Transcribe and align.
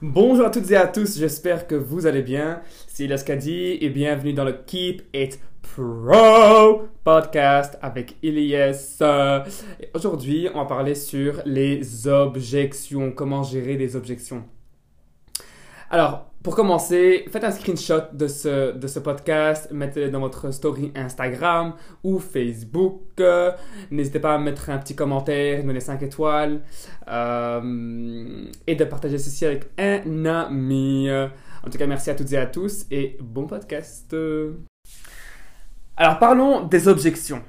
Bonjour 0.00 0.46
à 0.46 0.50
toutes 0.50 0.70
et 0.70 0.76
à 0.76 0.86
tous, 0.86 1.18
j'espère 1.18 1.66
que 1.66 1.74
vous 1.74 2.06
allez 2.06 2.22
bien. 2.22 2.62
C'est 2.86 3.02
Elias 3.02 3.24
Kadi 3.26 3.78
et 3.80 3.90
bienvenue 3.90 4.32
dans 4.32 4.44
le 4.44 4.52
Keep 4.52 5.02
It 5.12 5.40
Pro 5.60 6.86
podcast 7.02 7.76
avec 7.82 8.14
Elias. 8.22 9.02
Aujourd'hui, 9.94 10.48
on 10.54 10.58
va 10.58 10.66
parler 10.66 10.94
sur 10.94 11.42
les 11.44 12.06
objections, 12.06 13.10
comment 13.10 13.42
gérer 13.42 13.76
les 13.76 13.96
objections. 13.96 14.44
Alors, 15.90 16.27
pour 16.42 16.54
commencer, 16.54 17.24
faites 17.30 17.44
un 17.44 17.50
screenshot 17.50 18.02
de 18.12 18.28
ce, 18.28 18.98
podcast, 18.98 19.70
mettez-le 19.72 20.10
dans 20.10 20.20
votre 20.20 20.52
story 20.52 20.92
Instagram 20.94 21.74
ou 22.04 22.18
Facebook. 22.18 23.20
N'hésitez 23.90 24.20
pas 24.20 24.34
à 24.34 24.38
mettre 24.38 24.70
un 24.70 24.78
petit 24.78 24.94
commentaire, 24.94 25.64
donner 25.64 25.80
5 25.80 26.02
étoiles 26.02 26.62
euh, 27.08 28.44
et 28.66 28.74
de 28.76 28.84
partager 28.84 29.18
ceci 29.18 29.46
avec 29.46 29.70
un 29.78 30.24
ami. 30.26 31.10
En 31.10 31.70
tout 31.70 31.78
cas, 31.78 31.86
merci 31.86 32.10
à 32.10 32.14
toutes 32.14 32.32
et 32.32 32.38
à 32.38 32.46
tous 32.46 32.86
et 32.90 33.18
bon 33.20 33.46
podcast. 33.46 34.14
Alors, 35.96 36.20
parlons 36.20 36.62
des 36.62 36.86
objections. 36.86 37.42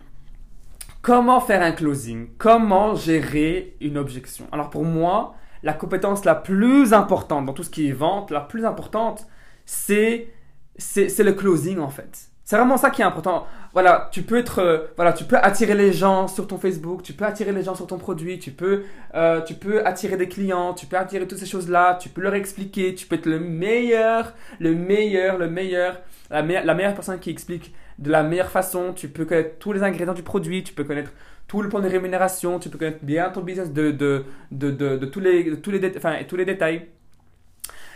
Comment 1.03 1.39
faire 1.39 1.61
un 1.61 1.71
closing? 1.71 2.29
Comment 2.39 2.95
gérer 2.95 3.77
une 3.79 3.97
objection? 3.97 4.47
Alors, 4.51 4.71
pour 4.71 4.83
moi, 4.83 5.35
la 5.63 5.73
compétence 5.73 6.25
la 6.25 6.35
plus 6.35 6.93
importante 6.93 7.45
dans 7.45 7.53
tout 7.53 7.63
ce 7.63 7.69
qui 7.69 7.89
est 7.89 7.93
vente, 7.93 8.31
la 8.31 8.41
plus 8.41 8.65
importante, 8.65 9.27
c'est 9.65 10.29
c'est 10.77 11.23
le 11.23 11.33
closing 11.33 11.79
en 11.79 11.89
fait. 11.89 12.29
C'est 12.49 12.55
vraiment 12.55 12.77
ça 12.77 12.89
qui 12.89 13.03
est 13.03 13.05
important. 13.05 13.45
Voilà, 13.73 14.09
tu 14.11 14.23
peux 14.23 14.39
être, 14.39 14.57
euh, 14.57 14.87
voilà, 14.95 15.13
tu 15.13 15.23
peux 15.23 15.37
attirer 15.37 15.75
les 15.75 15.93
gens 15.93 16.27
sur 16.27 16.47
ton 16.47 16.57
Facebook, 16.57 17.03
tu 17.03 17.13
peux 17.13 17.25
attirer 17.25 17.51
les 17.51 17.61
gens 17.61 17.75
sur 17.75 17.85
ton 17.85 17.99
produit, 17.99 18.39
tu 18.39 18.49
peux, 18.49 18.85
euh, 19.13 19.39
tu 19.41 19.53
peux 19.53 19.85
attirer 19.85 20.17
des 20.17 20.27
clients, 20.27 20.73
tu 20.73 20.87
peux 20.87 20.97
attirer 20.97 21.27
toutes 21.27 21.37
ces 21.37 21.45
choses-là, 21.45 21.99
tu 22.01 22.09
peux 22.09 22.21
leur 22.21 22.33
expliquer, 22.33 22.95
tu 22.95 23.05
peux 23.05 23.17
être 23.17 23.27
le 23.27 23.39
meilleur, 23.39 24.33
le 24.59 24.73
meilleur, 24.73 25.37
le 25.37 25.47
meilleur, 25.47 26.01
la, 26.31 26.41
la 26.41 26.73
meilleure 26.73 26.95
personne 26.95 27.19
qui 27.19 27.29
explique 27.29 27.71
de 27.99 28.09
la 28.09 28.23
meilleure 28.23 28.49
façon. 28.49 28.93
Tu 28.95 29.09
peux 29.09 29.25
connaître 29.25 29.59
tous 29.59 29.71
les 29.71 29.83
ingrédients 29.83 30.15
du 30.15 30.23
produit, 30.23 30.63
tu 30.63 30.73
peux 30.73 30.83
connaître 30.85 31.11
tout 31.49 31.63
le 31.63 31.67
plan 31.67 31.79
de 31.79 31.89
rémunération, 31.89 32.59
tu 32.59 32.69
peux 32.69 32.77
connaître 32.77 33.03
bien 33.03 33.31
ton 33.31 33.41
business 33.41 33.73
de, 33.73 33.89
de, 33.89 34.23
de, 34.51 34.69
de, 34.69 35.05
tous, 35.07 35.19
les, 35.19 35.59
tous, 35.59 35.71
les 35.71 36.45
détails. 36.45 36.87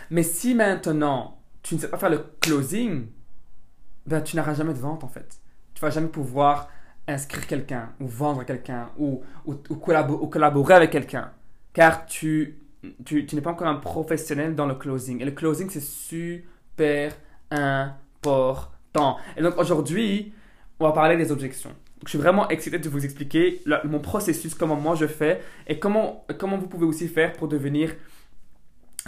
Mais 0.10 0.24
si 0.24 0.56
maintenant 0.56 1.38
tu 1.62 1.76
ne 1.76 1.80
sais 1.80 1.88
pas 1.88 2.00
faire 2.00 2.10
le 2.10 2.26
closing, 2.42 3.06
ben, 4.08 4.22
tu 4.22 4.36
n'auras 4.36 4.56
jamais 4.56 4.74
de 4.74 4.80
vente 4.80 5.04
en 5.04 5.08
fait. 5.08 5.40
Tu 5.76 5.82
vas 5.82 5.92
jamais 5.92 6.08
pouvoir 6.08 6.68
inscrire 7.08 7.46
quelqu'un 7.46 7.92
ou 8.00 8.08
vendre 8.08 8.44
quelqu'un 8.44 8.90
ou, 8.98 9.22
ou, 9.46 9.54
ou, 9.70 9.76
collaborer, 9.76 10.74
avec 10.74 10.90
quelqu'un. 10.90 11.32
Car 11.74 12.08
tu, 12.08 12.58
tu, 13.06 13.28
tu 13.28 13.36
n'es 13.36 13.42
pas 13.42 13.52
encore 13.52 13.68
un 13.68 13.76
professionnel 13.76 14.56
dans 14.56 14.66
le 14.66 14.74
closing. 14.74 15.22
Et 15.22 15.26
le 15.26 15.32
closing, 15.32 15.70
c'est 15.70 15.84
super 15.84 17.14
important. 17.52 19.18
Et 19.38 19.44
donc 19.44 19.60
aujourd'hui, 19.60 20.34
on 20.80 20.88
va 20.88 20.92
parler 20.92 21.18
des 21.18 21.32
objections 21.32 21.76
je 22.06 22.10
suis 22.10 22.18
vraiment 22.18 22.50
excité 22.50 22.80
de 22.80 22.90
vous 22.90 23.06
expliquer 23.06 23.62
mon 23.86 24.00
processus, 24.00 24.56
comment 24.56 24.76
moi 24.76 24.96
je 24.96 25.08
fais 25.08 25.42
et 25.68 25.80
comment, 25.80 26.26
comment 26.38 26.58
vous 26.58 26.68
pouvez 26.68 26.86
aussi 26.86 27.08
faire 27.08 27.34
pour 27.34 27.48
devenir 27.48 27.92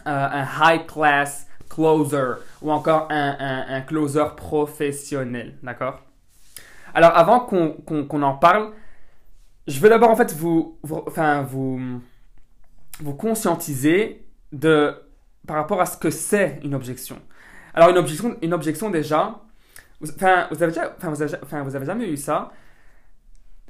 euh, 0.06 0.28
un 0.32 0.46
high 0.62 0.86
class 0.86 1.48
closer 1.70 2.34
ou 2.62 2.72
encore 2.72 3.08
un, 3.10 3.66
un, 3.68 3.82
closer 3.82 4.26
professionnel. 4.38 5.56
D'accord? 5.64 6.02
Alors 6.94 7.16
avant 7.18 7.40
qu'on 7.40 8.22
en 8.22 8.34
parle, 8.36 8.72
je 9.68 9.80
veux 9.80 9.90
d'abord 9.90 10.12
en 10.12 10.16
fait 10.16 10.34
vous, 10.34 10.78
enfin, 10.84 11.42
vous, 11.42 12.02
vous 13.00 13.14
conscientiser 13.14 14.26
de, 14.52 14.96
par 15.46 15.58
rapport 15.58 15.82
à 15.82 15.86
ce 15.86 15.98
que 15.98 16.10
c'est 16.10 16.60
une 16.64 16.76
objection. 16.76 17.20
Alors 17.74 17.90
une 17.90 17.98
objection, 17.98 18.38
une 18.42 18.54
objection 18.54 18.90
déjà, 18.90 19.42
vous 20.00 20.08
déjà, 20.12 20.50
enfin, 20.98 21.10
vous 21.10 21.22
avez, 21.22 21.38
enfin, 21.44 21.64
vous 21.64 21.76
avez 21.76 21.86
jamais 21.86 22.08
eu 22.08 22.18
ça 22.18 22.52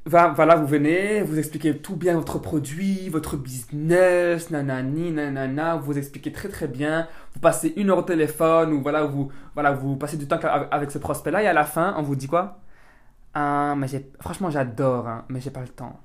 voilà, 0.05 0.55
vous 0.55 0.67
venez, 0.67 1.23
vous 1.23 1.39
expliquez 1.39 1.77
tout 1.79 1.95
bien 1.95 2.15
votre 2.15 2.37
produit, 2.37 3.09
votre 3.09 3.37
business, 3.37 4.51
nanani, 4.51 5.11
nanana, 5.11 5.77
vous 5.77 5.97
expliquez 5.97 6.31
très 6.31 6.47
très 6.49 6.67
bien, 6.67 7.07
vous 7.33 7.39
passez 7.39 7.73
une 7.75 7.89
heure 7.89 7.97
au 7.97 8.03
téléphone 8.03 8.71
ou 8.73 8.81
voilà, 8.83 9.03
vous, 9.05 9.31
voilà, 9.55 9.71
vous 9.71 9.95
passez 9.95 10.17
du 10.17 10.27
temps 10.27 10.39
avec 10.71 10.91
ce 10.91 10.99
prospect-là 10.99 11.41
et 11.41 11.47
à 11.47 11.53
la 11.53 11.63
fin, 11.63 11.95
on 11.97 12.03
vous 12.03 12.15
dit 12.15 12.27
quoi? 12.27 12.59
Ah, 13.33 13.73
mais 13.77 13.87
franchement, 14.19 14.49
j'adore, 14.51 15.07
hein, 15.07 15.25
mais 15.29 15.41
j'ai 15.41 15.49
pas 15.49 15.61
le 15.61 15.69
temps. 15.69 15.99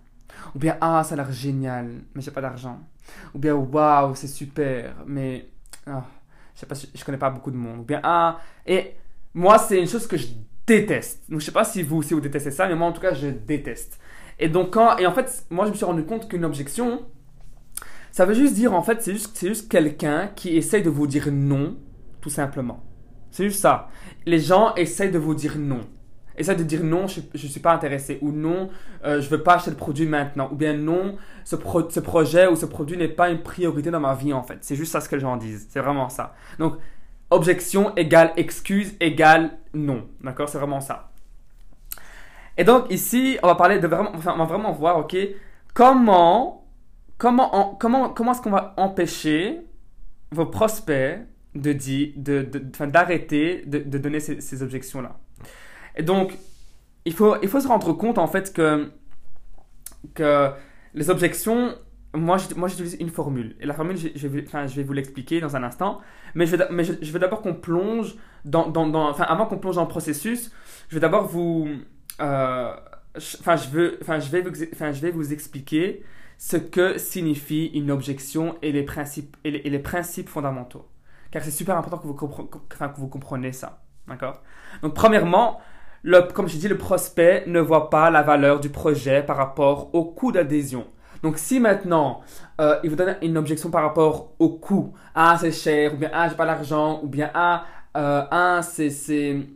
Ou 0.55 0.59
bien, 0.59 0.77
ah, 0.81 1.05
ça 1.05 1.15
a 1.15 1.16
l'air 1.16 1.31
génial, 1.31 1.91
mais 2.15 2.22
j'ai 2.22 2.31
pas 2.31 2.41
d'argent. 2.41 2.81
Ou 3.34 3.39
bien, 3.39 3.55
waouh, 3.55 4.15
c'est 4.15 4.28
super, 4.28 4.94
mais 5.06 5.50
oh, 5.87 6.03
je 6.55 6.60
sais 6.60 6.66
pas, 6.66 6.75
je 6.75 7.05
connais 7.05 7.19
pas 7.19 7.31
beaucoup 7.31 7.50
de 7.50 7.56
monde. 7.56 7.81
Ou 7.81 7.84
bien, 7.84 8.00
ah, 8.03 8.39
et 8.66 8.94
moi, 9.34 9.59
c'est 9.59 9.78
une 9.78 9.87
chose 9.87 10.06
que 10.06 10.16
je 10.16 10.27
déteste. 10.66 11.22
Donc, 11.28 11.41
je 11.41 11.47
sais 11.47 11.53
pas 11.53 11.65
si 11.65 11.82
vous, 11.82 12.03
si 12.03 12.15
vous 12.15 12.21
détestez 12.21 12.50
ça, 12.50 12.69
mais 12.69 12.75
moi, 12.75 12.88
en 12.88 12.93
tout 12.93 13.00
cas, 13.00 13.15
je 13.15 13.28
déteste. 13.28 13.98
Et 14.38 14.48
donc, 14.48 14.72
quand, 14.72 14.97
et 14.98 15.06
en 15.06 15.12
fait, 15.12 15.44
moi, 15.50 15.66
je 15.66 15.71
me 15.71 15.76
suis 15.76 15.84
rendu 15.84 16.04
compte 16.04 16.28
qu'une 16.28 16.44
objection, 16.44 17.03
ça 18.10 18.25
veut 18.25 18.34
juste 18.34 18.54
dire, 18.54 18.72
en 18.75 18.82
fait, 18.82 19.03
c'est 19.03 19.12
juste, 19.12 19.37
c'est 19.37 19.48
juste 19.48 19.71
quelqu'un 19.71 20.31
qui 20.34 20.56
essaye 20.56 20.82
de 20.82 20.91
vous 20.91 21.06
dire 21.06 21.28
non, 21.31 21.76
tout 22.21 22.31
simplement. 22.31 22.82
C'est 23.31 23.44
juste 23.44 23.60
ça. 23.60 23.88
Les 24.26 24.41
gens 24.41 24.75
essayent 24.75 25.10
de 25.10 25.19
vous 25.19 25.34
dire 25.34 25.56
non. 25.59 25.81
Essayent 26.37 26.56
de 26.56 26.65
dire 26.65 26.82
non, 26.82 27.06
je 27.06 27.21
ne 27.21 27.48
suis 27.48 27.60
pas 27.60 27.72
intéressé. 27.72 28.19
Ou 28.22 28.32
non, 28.32 28.71
euh, 29.04 29.21
je 29.21 29.28
veux 29.28 29.42
pas 29.42 29.54
acheter 29.56 29.71
le 29.71 29.77
produit 29.77 30.06
maintenant. 30.06 30.48
Ou 30.50 30.56
bien 30.56 30.75
non, 30.75 31.16
ce, 31.44 31.56
ce 31.91 32.00
projet 32.00 32.48
ou 32.48 32.56
ce 32.56 32.66
produit 32.66 32.97
n'est 32.97 33.09
pas 33.09 33.31
une 33.31 33.42
priorité 33.42 33.91
dans 33.91 34.00
ma 34.00 34.15
vie, 34.15 34.32
en 34.32 34.42
fait. 34.42 34.59
C'est 34.62 34.75
juste 34.75 34.92
ça 34.92 35.00
ce 35.00 35.09
que 35.09 35.16
les 35.16 35.21
gens 35.21 35.37
disent. 35.37 35.69
C'est 35.71 35.81
vraiment 35.81 36.09
ça. 36.09 36.34
Donc, 36.59 36.77
objection 37.31 37.94
égale 37.94 38.32
excuse 38.37 38.94
égale 39.00 39.53
non. 39.75 40.09
D'accord 40.21 40.49
C'est 40.49 40.59
vraiment 40.59 40.81
ça. 40.81 41.11
Et 42.57 42.65
donc 42.65 42.91
ici, 42.91 43.39
on 43.43 43.47
va 43.47 43.55
parler 43.55 43.79
de 43.79 43.87
vraiment, 43.87 44.11
enfin, 44.15 44.35
on 44.35 44.39
va 44.39 44.45
vraiment 44.45 44.73
voir, 44.73 44.99
ok, 44.99 45.17
comment, 45.73 46.67
comment, 47.17 47.77
comment, 47.81 48.11
comment 48.11 48.33
est-ce 48.33 48.43
qu'on 48.43 48.51
va 48.51 48.75
empêcher 48.77 49.61
vos 50.31 50.47
prospects 50.47 51.21
de 51.55 51.73
dire, 51.73 52.13
de, 52.17 52.43
d'arrêter 52.87 53.65
de, 53.67 53.99
donner 53.99 54.21
ces, 54.21 54.41
ces 54.41 54.63
objections-là? 54.63 55.17
Et 55.97 56.03
donc, 56.03 56.37
il 57.05 57.15
faut, 57.15 57.37
il 57.43 57.49
faut 57.49 57.61
se 57.61 57.69
rendre 57.69 57.93
compte 57.93 58.19
en 58.19 58.27
fait 58.27 58.53
que, 58.53 58.93
que 60.15 60.51
les 60.95 61.11
objections, 61.11 61.75
moi, 62.15 62.38
j'utilise 62.38 62.97
une 62.98 63.09
formule. 63.10 63.56
Et 63.60 63.66
la 63.66 63.75
formule, 63.75 63.97
je, 63.97 64.28
vais, 64.28 64.44
je 64.44 64.75
vais 64.75 64.82
vous 64.82 64.93
l'expliquer 64.93 65.41
dans 65.41 65.54
un 65.56 65.62
instant. 65.62 66.00
Mais 66.34 66.47
je 66.47 66.56
mais 66.71 66.82
je, 66.84 67.12
veux 67.12 67.19
d'abord 67.19 67.41
qu'on 67.41 67.54
plonge 67.54 68.16
dans, 68.44 68.69
dans, 68.69 68.88
dans, 68.88 69.09
Enfin, 69.09 69.25
avant 69.25 69.47
qu'on 69.47 69.59
plonge 69.59 69.76
dans 69.76 69.82
le 69.82 69.88
processus, 69.88 70.50
je 70.88 70.97
vais 70.97 71.00
d'abord 71.00 71.26
vous. 71.28 71.69
Euh, 72.21 72.75
enfin, 73.16 73.56
je, 73.56 73.69
veux, 73.69 73.98
enfin, 74.03 74.19
je, 74.19 74.28
vais 74.31 74.43
vous, 74.43 74.50
enfin, 74.72 74.93
je 74.93 75.00
vais 75.00 75.10
vous 75.10 75.32
expliquer 75.32 76.03
ce 76.37 76.56
que 76.56 76.98
signifie 76.98 77.66
une 77.66 77.91
objection 77.91 78.56
et 78.62 78.72
les 78.72 78.82
principes, 78.82 79.37
et 79.44 79.50
les, 79.50 79.78
principes 79.78 80.28
fondamentaux. 80.28 80.88
Car 81.31 81.44
c'est 81.44 81.50
super 81.53 81.77
important 81.77 81.98
que 81.98 82.06
vous, 82.06 82.16
enfin, 82.72 82.88
compreniez 82.88 83.53
ça. 83.53 83.82
D'accord? 84.09 84.42
Donc, 84.82 84.94
premièrement, 84.94 85.60
comme 86.34 86.48
je 86.48 86.56
dis, 86.56 86.66
le 86.66 86.78
prospect 86.78 87.44
ne 87.47 87.60
voit 87.60 87.88
pas 87.88 88.10
la 88.10 88.22
valeur 88.22 88.59
du 88.59 88.69
projet 88.69 89.22
par 89.22 89.37
rapport 89.37 89.94
au 89.94 90.04
coût 90.04 90.32
d'adhésion. 90.32 90.87
Donc 91.23 91.39
si 91.39 91.61
maintenant 91.61 92.23
euh, 92.61 92.79
il 92.83 92.91
vous 92.91 92.97
donne 92.97 93.17
une 93.23 93.37
objection 93.37 93.71
par 93.71 93.83
rapport 93.83 94.33
au 94.39 94.51
coût, 94.51 94.95
ah 95.15 95.37
c'est 95.39 95.53
cher, 95.53 95.95
ou 95.95 95.97
bien 95.97 96.11
ah 96.13 96.29
j'ai 96.29 96.37
pas 96.37 96.45
l'argent, 96.45 97.01
ou 97.03 97.09
bien 97.09 97.31
ah, 97.35 97.65
ah 97.95 98.61
c'est 98.63 99.47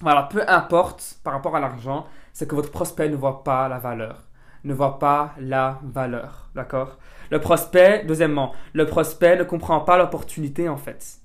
voilà, 0.00 0.24
peu 0.24 0.42
importe 0.46 1.18
par 1.24 1.32
rapport 1.32 1.56
à 1.56 1.60
l'argent, 1.60 2.06
c'est 2.32 2.46
que 2.46 2.54
votre 2.54 2.70
prospect 2.70 3.08
ne 3.08 3.16
voit 3.16 3.42
pas 3.44 3.68
la 3.68 3.78
valeur, 3.78 4.28
ne 4.64 4.74
voit 4.74 4.98
pas 4.98 5.34
la 5.38 5.80
valeur, 5.82 6.50
d'accord? 6.54 6.98
Le 7.30 7.40
prospect, 7.40 8.04
deuxièmement, 8.06 8.52
le 8.72 8.86
prospect 8.86 9.36
ne 9.36 9.44
comprend 9.44 9.80
pas 9.80 9.96
l'opportunité 9.96 10.68
en 10.68 10.76
fait, 10.76 11.18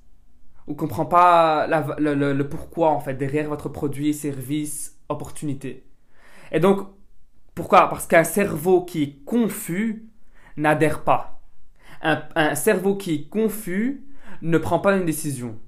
ou 0.67 0.73
comprend 0.73 1.05
pas 1.05 1.67
le 1.67 2.43
pourquoi 2.43 2.89
en 2.89 2.99
fait 2.99 3.13
derrière 3.13 3.49
votre 3.49 3.69
produit, 3.69 4.13
service, 4.13 4.97
opportunité. 5.09 5.85
Et 6.51 6.59
donc 6.59 6.87
pourquoi? 7.55 7.89
Parce 7.89 8.07
qu'un 8.07 8.23
cerveau 8.23 8.85
qui 8.85 9.03
est 9.03 9.25
confus 9.25 10.05
n'adhère 10.57 11.03
pas. 11.03 11.41
Un, 12.01 12.55
cerveau 12.55 12.95
qui 12.95 13.13
est 13.13 13.29
confus 13.29 14.03
ne 14.41 14.57
prend 14.57 14.79
pas 14.79 14.95
une 14.95 15.05
décision 15.05 15.59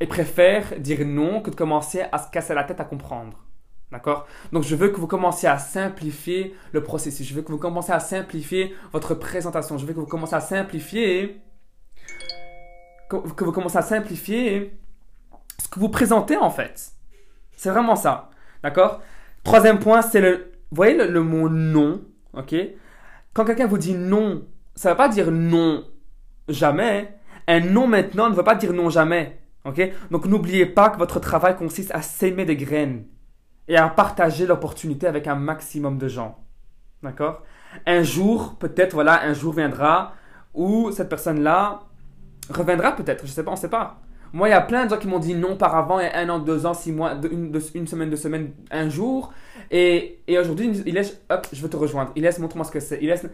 et 0.00 0.06
préfère 0.06 0.78
dire 0.78 1.04
non 1.04 1.40
que 1.40 1.50
de 1.50 1.56
commencer 1.56 2.02
à 2.12 2.18
se 2.18 2.30
casser 2.30 2.54
la 2.54 2.62
tête 2.62 2.80
à 2.80 2.84
comprendre. 2.84 3.44
D'accord? 3.90 4.26
Donc 4.52 4.62
je 4.62 4.76
veux 4.76 4.90
que 4.90 5.00
vous 5.00 5.06
commenciez 5.06 5.48
à 5.48 5.58
simplifier 5.58 6.54
le 6.72 6.82
processus. 6.82 7.26
Je 7.26 7.34
veux 7.34 7.42
que 7.42 7.52
vous 7.52 7.58
commenciez 7.58 7.94
à 7.94 8.00
simplifier 8.00 8.74
votre 8.92 9.14
présentation. 9.14 9.78
Je 9.78 9.86
veux 9.86 9.94
que 9.94 10.00
vous 10.00 10.06
commenciez 10.06 10.36
à 10.36 10.40
simplifier 10.40 11.40
que 13.08 13.44
vous 13.44 13.52
commencez 13.52 13.78
à 13.78 13.82
simplifier 13.82 14.78
ce 15.60 15.68
que 15.68 15.78
vous 15.78 15.88
présentez 15.88 16.36
en 16.36 16.50
fait. 16.50 16.92
C'est 17.56 17.70
vraiment 17.70 17.96
ça. 17.96 18.30
D'accord? 18.62 19.00
Troisième 19.42 19.78
point, 19.78 20.02
c'est 20.02 20.20
le 20.20 20.53
voyez 20.74 20.96
le, 20.96 21.22
mot 21.22 21.48
non, 21.48 22.02
ok? 22.32 22.54
Quand 23.32 23.44
quelqu'un 23.44 23.66
vous 23.66 23.78
dit 23.78 23.94
non, 23.94 24.46
ça 24.74 24.90
ne 24.90 24.94
veut 24.94 24.98
pas 24.98 25.08
dire 25.08 25.30
non 25.30 25.84
jamais, 26.48 27.16
Un 27.46 27.60
non 27.60 27.86
maintenant 27.86 28.30
ne 28.30 28.34
veut 28.34 28.44
pas 28.44 28.54
dire 28.54 28.72
non 28.72 28.90
jamais. 28.90 29.40
ok? 29.64 29.80
Donc 30.10 30.26
n'oubliez 30.26 30.66
pas 30.66 30.90
que 30.90 30.98
votre 30.98 31.20
travail 31.20 31.56
consiste 31.56 31.90
à 31.94 32.02
s'aimer 32.02 32.44
des 32.44 32.56
graines 32.56 33.04
et 33.68 33.76
à 33.76 33.88
partager 33.88 34.46
l'opportunité 34.46 35.06
avec 35.06 35.26
un 35.26 35.34
maximum 35.34 35.98
de 35.98 36.08
gens. 36.08 36.44
D'accord? 37.02 37.42
Un 37.86 38.02
jour, 38.02 38.56
peut-être, 38.58 38.94
voilà, 38.94 39.22
un 39.24 39.34
jour 39.34 39.54
viendra 39.54 40.14
où 40.54 40.90
cette 40.92 41.08
personne-là 41.08 41.80
reviendra 42.50 42.92
peut-être, 42.92 43.26
je 43.26 43.30
sais 43.32 43.42
pas, 43.42 43.52
on 43.52 43.56
sait 43.56 43.70
pas. 43.70 44.00
Moi, 44.34 44.48
il 44.48 44.50
y 44.50 44.54
a 44.54 44.60
plein 44.60 44.84
de 44.84 44.90
gens 44.90 44.98
qui 44.98 45.06
m'ont 45.06 45.20
dit 45.20 45.32
non 45.32 45.54
par 45.56 45.76
avant, 45.76 46.00
il 46.00 46.06
y 46.06 46.08
a 46.08 46.18
un 46.18 46.28
an, 46.28 46.40
deux 46.40 46.66
ans, 46.66 46.74
six 46.74 46.90
mois, 46.90 47.14
une, 47.30 47.86
semaine, 47.86 48.10
deux 48.10 48.16
semaines, 48.16 48.50
un 48.72 48.88
jour. 48.88 49.32
Et, 49.70 50.18
et 50.26 50.36
aujourd'hui, 50.36 50.72
il 50.84 50.94
laisse, 50.94 51.20
hop, 51.30 51.46
je 51.52 51.62
veux 51.62 51.70
te 51.70 51.76
rejoindre. 51.76 52.10
Il 52.16 52.24
laisse, 52.24 52.40
montre-moi 52.40 52.64
ce 52.64 52.72
que 52.72 52.80
c'est. 52.80 52.98
Il 53.00 53.06
laisse, 53.06 53.24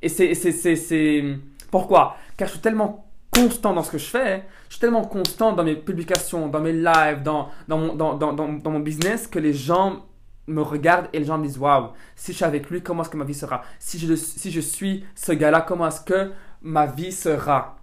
et 0.00 0.08
c'est, 0.08 1.24
pourquoi? 1.72 2.16
Car 2.36 2.46
je 2.46 2.52
suis 2.52 2.60
tellement 2.60 3.04
constant 3.34 3.74
dans 3.74 3.82
ce 3.82 3.90
que 3.90 3.98
je 3.98 4.04
fais, 4.04 4.44
je 4.68 4.74
suis 4.74 4.80
tellement 4.80 5.04
constant 5.04 5.54
dans 5.54 5.64
mes 5.64 5.74
publications, 5.74 6.46
dans 6.46 6.60
mes 6.60 6.72
lives, 6.72 7.24
dans, 7.24 7.48
dans, 7.66 7.78
mon, 7.78 7.94
dans, 7.96 8.14
dans, 8.14 8.32
dans, 8.32 8.70
mon 8.70 8.78
business, 8.78 9.26
que 9.26 9.40
les 9.40 9.52
gens 9.52 10.06
me 10.46 10.62
regardent 10.62 11.08
et 11.12 11.18
les 11.18 11.24
gens 11.24 11.36
me 11.36 11.46
disent 11.46 11.58
Waouh, 11.58 11.88
si 12.14 12.30
je 12.30 12.36
suis 12.36 12.44
avec 12.44 12.70
lui, 12.70 12.80
comment 12.80 13.02
est-ce 13.02 13.10
que 13.10 13.16
ma 13.16 13.24
vie 13.24 13.34
sera? 13.34 13.62
Si 13.80 13.98
je, 13.98 14.14
si 14.14 14.52
je 14.52 14.60
suis 14.60 15.04
ce 15.16 15.32
gars-là, 15.32 15.62
comment 15.62 15.88
est-ce 15.88 16.02
que 16.02 16.30
ma 16.62 16.86
vie 16.86 17.10
sera? 17.10 17.76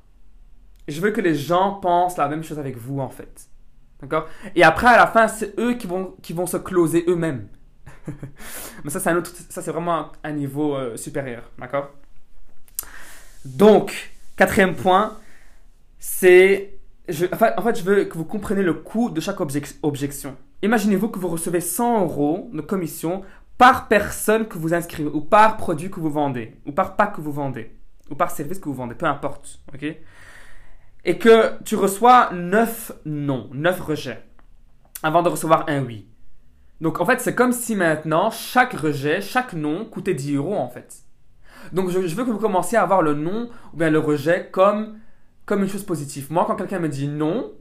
Je 0.88 1.02
veux 1.02 1.12
que 1.12 1.22
les 1.22 1.36
gens 1.36 1.74
pensent 1.74 2.18
la 2.18 2.28
même 2.28 2.44
chose 2.44 2.60
avec 2.60 2.78
vous, 2.78 3.00
en 3.00 3.10
fait. 3.10 3.48
D'accord? 4.02 4.28
Et 4.56 4.64
après, 4.64 4.88
à 4.88 4.98
la 4.98 5.08
fin, 5.08 5.28
c'est 5.28 5.58
eux 5.60 5.74
qui 5.76 5.88
vont, 5.88 6.16
qui 6.22 6.34
vont 6.34 6.48
se 6.48 6.58
closer 6.58 7.04
eux-mêmes. 7.08 7.48
Mais 8.84 8.90
ça, 8.90 9.00
c'est 9.00 9.10
un 9.10 9.18
autre, 9.18 9.32
ça, 9.50 9.62
c'est 9.62 9.72
vraiment 9.72 10.12
un, 10.24 10.32
niveau 10.32 10.76
euh, 10.76 10.98
supérieur. 10.98 11.44
D'accord? 11.60 11.92
Donc, 13.46 14.12
quatrième 14.36 14.76
point, 14.76 15.18
c'est. 16.00 16.74
en 17.10 17.62
fait, 17.62 17.80
je 17.80 17.84
veux 17.84 18.06
que 18.06 18.18
vous 18.18 18.26
compreniez 18.26 18.64
le 18.64 18.74
coût 18.74 19.10
de 19.10 19.22
chaque 19.22 19.40
objection. 19.40 20.36
Imaginez-vous 20.64 21.10
que 21.10 21.20
vous 21.20 21.28
recevez 21.28 21.62
100 21.62 22.02
euros 22.04 22.50
de 22.54 22.62
commission 22.62 23.24
par 23.58 23.88
personne 23.88 24.48
que 24.48 24.58
vous 24.58 24.74
inscrivez, 24.74 25.10
ou 25.10 25.22
par 25.22 25.58
produit 25.58 25.92
que 25.92 26.00
vous 26.00 26.10
vendez, 26.10 26.56
ou 26.66 26.72
par 26.72 26.96
pack 26.96 27.16
que 27.16 27.22
vous 27.22 27.32
vendez, 27.32 27.72
ou 28.10 28.16
par 28.16 28.32
service 28.32 28.60
que 28.60 28.66
vous 28.66 28.74
vendez, 28.74 28.96
peu 28.96 29.06
importe. 29.06 29.60
ok? 29.74 29.96
Et 31.04 31.18
que 31.18 31.62
tu 31.64 31.76
reçois 31.76 32.30
9 32.32 32.92
non, 33.06 33.50
9 33.54 33.82
rejets, 33.82 34.24
avant 35.04 35.24
de 35.24 35.30
recevoir 35.30 35.66
un 35.68 35.84
oui. 35.84 36.08
Donc 36.80 37.00
en 37.00 37.06
fait, 37.06 37.20
c'est 37.20 37.36
comme 37.36 37.52
si 37.52 37.76
maintenant, 37.76 38.32
chaque 38.32 38.74
rejet, 38.74 39.22
chaque 39.22 39.54
non 39.54 39.86
coûtait 39.86 40.14
10 40.14 40.36
euros 40.36 40.56
en 40.56 40.68
fait. 40.68 41.04
Donc 41.74 41.90
je, 41.90 42.00
veux 42.00 42.26
que 42.26 42.32
vous 42.32 42.40
commenciez 42.40 42.78
à 42.78 42.82
avoir 42.82 43.02
le 43.02 43.14
non 43.14 43.50
ou 43.74 43.78
bien 43.78 43.90
le 43.90 44.00
rejet 44.00 44.50
comme, 44.52 45.00
comme 45.46 45.62
une 45.62 45.70
chose 45.70 45.84
positive. 45.84 46.32
Moi, 46.32 46.46
quand 46.48 46.56
quelqu'un 46.56 46.80
me 46.80 46.90
dit 46.90 47.08
non, 47.08 47.52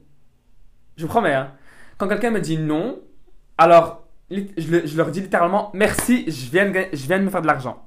je 0.97 1.03
vous 1.03 1.09
promets, 1.09 1.35
hein, 1.35 1.53
quand 1.99 2.09
quelqu'un 2.09 2.31
me 2.31 2.41
dit 2.41 2.57
non, 2.57 2.99
alors 3.59 4.07
je, 4.31 4.97
leur 4.97 5.11
dis 5.11 5.21
littéralement 5.21 5.71
merci, 5.75 6.25
je 6.27 6.51
viens, 6.51 6.73
je 6.93 7.07
viens 7.07 7.19
de 7.19 7.25
me 7.25 7.31
faire 7.31 7.43
de 7.43 7.47
l'argent. 7.47 7.85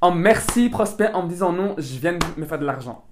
En 0.00 0.12
merci 0.12 0.68
prospect 0.68 1.12
en 1.12 1.22
me 1.24 1.28
disant 1.28 1.52
non, 1.52 1.74
je 1.78 1.98
viens 1.98 2.12
de 2.12 2.18
me 2.36 2.44
faire 2.44 2.58
de 2.58 2.66
l'argent. 2.66 3.07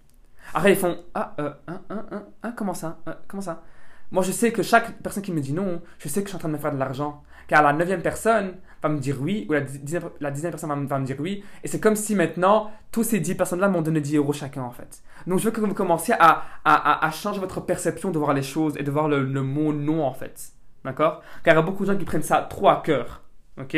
Après, 0.56 0.72
ils 0.72 0.78
font 0.78 0.96
Ah, 1.14 1.34
euh, 1.38 1.50
hein, 1.68 1.82
hein, 1.90 2.06
hein, 2.10 2.24
hein, 2.42 2.52
comment 2.56 2.72
ça 2.72 2.98
euh, 3.06 3.12
Comment 3.28 3.42
ça? 3.42 3.62
Moi, 4.10 4.22
je 4.22 4.32
sais 4.32 4.52
que 4.52 4.62
chaque 4.62 5.02
personne 5.02 5.22
qui 5.22 5.30
me 5.30 5.40
dit 5.40 5.52
non, 5.52 5.82
je 5.98 6.08
sais 6.08 6.22
que 6.22 6.28
je 6.28 6.30
suis 6.30 6.36
en 6.36 6.38
train 6.38 6.48
de 6.48 6.54
me 6.54 6.58
faire 6.58 6.72
de 6.72 6.78
l'argent. 6.78 7.22
Car 7.46 7.62
la 7.62 7.74
neuvième 7.74 8.00
personne 8.00 8.54
va 8.82 8.88
me 8.88 8.98
dire 8.98 9.18
oui, 9.20 9.46
ou 9.50 9.52
la 9.52 9.60
dixième, 9.60 10.04
la 10.18 10.30
personne 10.30 10.86
va 10.86 10.98
me, 10.98 11.04
dire 11.04 11.16
oui. 11.18 11.44
Et 11.62 11.68
c'est 11.68 11.78
comme 11.78 11.94
si 11.94 12.14
maintenant, 12.14 12.70
tous 12.90 13.02
ces 13.02 13.20
dix 13.20 13.34
personnes-là 13.34 13.68
m'ont 13.68 13.82
donné 13.82 14.00
10 14.00 14.16
euros 14.16 14.32
chacun, 14.32 14.62
en 14.62 14.70
fait. 14.70 15.02
Donc, 15.26 15.40
je 15.40 15.44
veux 15.44 15.50
que 15.50 15.60
vous 15.60 15.74
commenciez 15.74 16.14
à, 16.18 16.44
à, 16.64 17.06
à, 17.06 17.10
changer 17.10 17.38
votre 17.38 17.60
perception 17.60 18.10
de 18.10 18.18
voir 18.18 18.32
les 18.32 18.42
choses 18.42 18.78
et 18.78 18.82
de 18.82 18.90
voir 18.90 19.08
le, 19.08 19.26
mot 19.42 19.74
non, 19.74 20.04
en 20.04 20.14
fait. 20.14 20.52
D'accord? 20.86 21.20
Car 21.44 21.52
il 21.52 21.58
y 21.58 21.60
a 21.60 21.62
beaucoup 21.62 21.84
de 21.84 21.92
gens 21.92 21.98
qui 21.98 22.06
prennent 22.06 22.22
ça 22.22 22.40
trop 22.48 22.70
à 22.70 22.80
cœur. 22.82 23.24
Ok? 23.60 23.76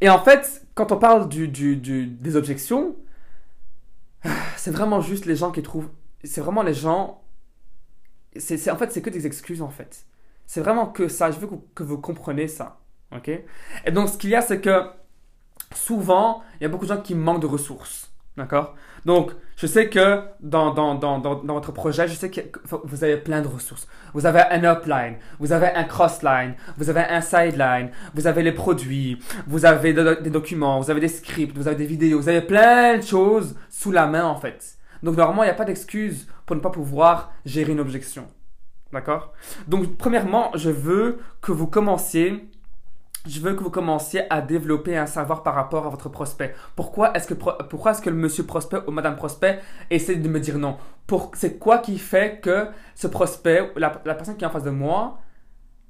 Et 0.00 0.08
en 0.08 0.20
fait, 0.20 0.64
quand 0.74 0.90
on 0.90 0.96
parle 0.96 1.28
du, 1.28 1.48
du, 1.48 1.76
des 1.76 2.36
objections, 2.36 2.96
c'est 4.56 4.70
vraiment 4.70 5.00
juste 5.00 5.26
les 5.26 5.36
gens 5.36 5.50
qui 5.50 5.62
trouvent. 5.62 5.88
C'est 6.24 6.40
vraiment 6.40 6.62
les 6.62 6.74
gens. 6.74 7.22
C'est, 8.36 8.70
en 8.70 8.76
fait, 8.76 8.92
c'est 8.92 9.02
que 9.02 9.10
des 9.10 9.26
excuses 9.26 9.62
en 9.62 9.70
fait. 9.70 10.06
C'est 10.46 10.60
vraiment 10.60 10.86
que 10.86 11.08
ça. 11.08 11.30
Je 11.30 11.38
veux 11.38 11.48
que, 11.74 11.82
vous 11.82 11.98
compreniez 11.98 12.48
ça. 12.48 12.80
Ok? 13.14 13.28
Et 13.28 13.90
donc, 13.92 14.08
ce 14.08 14.18
qu'il 14.18 14.30
y 14.30 14.34
a, 14.34 14.42
c'est 14.42 14.60
que 14.60 14.90
souvent, 15.74 16.42
il 16.60 16.64
y 16.64 16.66
a 16.66 16.68
beaucoup 16.68 16.86
de 16.86 16.94
gens 16.94 17.00
qui 17.00 17.14
manquent 17.14 17.42
de 17.42 17.46
ressources. 17.46 18.09
D'accord? 18.36 18.74
Donc, 19.04 19.32
je 19.56 19.66
sais 19.66 19.88
que 19.88 20.22
dans, 20.40 20.72
dans, 20.72 20.94
dans, 20.94 21.18
dans, 21.18 21.54
votre 21.54 21.72
projet, 21.72 22.06
je 22.06 22.14
sais 22.14 22.30
que 22.30 22.40
vous 22.84 23.04
avez 23.04 23.16
plein 23.16 23.42
de 23.42 23.48
ressources. 23.48 23.86
Vous 24.14 24.24
avez 24.24 24.40
un 24.50 24.64
upline, 24.64 25.16
vous 25.38 25.52
avez 25.52 25.66
un 25.66 25.84
crossline, 25.84 26.54
vous 26.76 26.88
avez 26.88 27.00
un 27.00 27.20
sideline, 27.20 27.90
vous 28.14 28.26
avez 28.26 28.42
les 28.42 28.52
produits, 28.52 29.20
vous 29.46 29.64
avez 29.64 29.92
des 29.92 30.30
documents, 30.30 30.80
vous 30.80 30.90
avez 30.90 31.00
des 31.00 31.08
scripts, 31.08 31.56
vous 31.56 31.66
avez 31.66 31.76
des 31.76 31.86
vidéos, 31.86 32.20
vous 32.20 32.28
avez 32.28 32.40
plein 32.40 32.98
de 32.98 33.02
choses 33.02 33.56
sous 33.68 33.90
la 33.90 34.06
main 34.06 34.24
en 34.24 34.36
fait. 34.36 34.78
Donc, 35.02 35.16
normalement, 35.16 35.42
il 35.42 35.46
n'y 35.46 35.52
a 35.52 35.54
pas 35.54 35.64
d'excuse 35.64 36.28
pour 36.46 36.56
ne 36.56 36.60
pas 36.60 36.70
pouvoir 36.70 37.32
gérer 37.44 37.72
une 37.72 37.80
objection. 37.80 38.28
D'accord? 38.92 39.32
Donc, 39.66 39.96
premièrement, 39.96 40.50
je 40.54 40.70
veux 40.70 41.18
que 41.40 41.52
vous 41.52 41.66
commenciez 41.66 42.48
je 43.26 43.40
veux 43.40 43.54
que 43.54 43.62
vous 43.62 43.70
commenciez 43.70 44.22
à 44.32 44.40
développer 44.40 44.96
un 44.96 45.06
savoir 45.06 45.42
par 45.42 45.54
rapport 45.54 45.86
à 45.86 45.90
votre 45.90 46.08
prospect. 46.08 46.54
Pourquoi 46.74 47.12
est-ce 47.14 47.26
que, 47.26 47.34
pourquoi 47.34 47.90
est-ce 47.92 48.02
que 48.02 48.10
le 48.10 48.16
monsieur 48.16 48.44
prospect 48.44 48.78
ou 48.86 48.90
madame 48.90 49.16
prospect 49.16 49.60
essaie 49.90 50.16
de 50.16 50.28
me 50.28 50.40
dire 50.40 50.58
non? 50.58 50.76
C'est 51.34 51.58
quoi 51.58 51.78
qui 51.78 51.98
fait 51.98 52.40
que 52.40 52.68
ce 52.94 53.08
prospect, 53.08 53.72
la, 53.76 54.00
la 54.04 54.14
personne 54.14 54.36
qui 54.36 54.44
est 54.44 54.46
en 54.46 54.50
face 54.50 54.62
de 54.62 54.70
moi, 54.70 55.18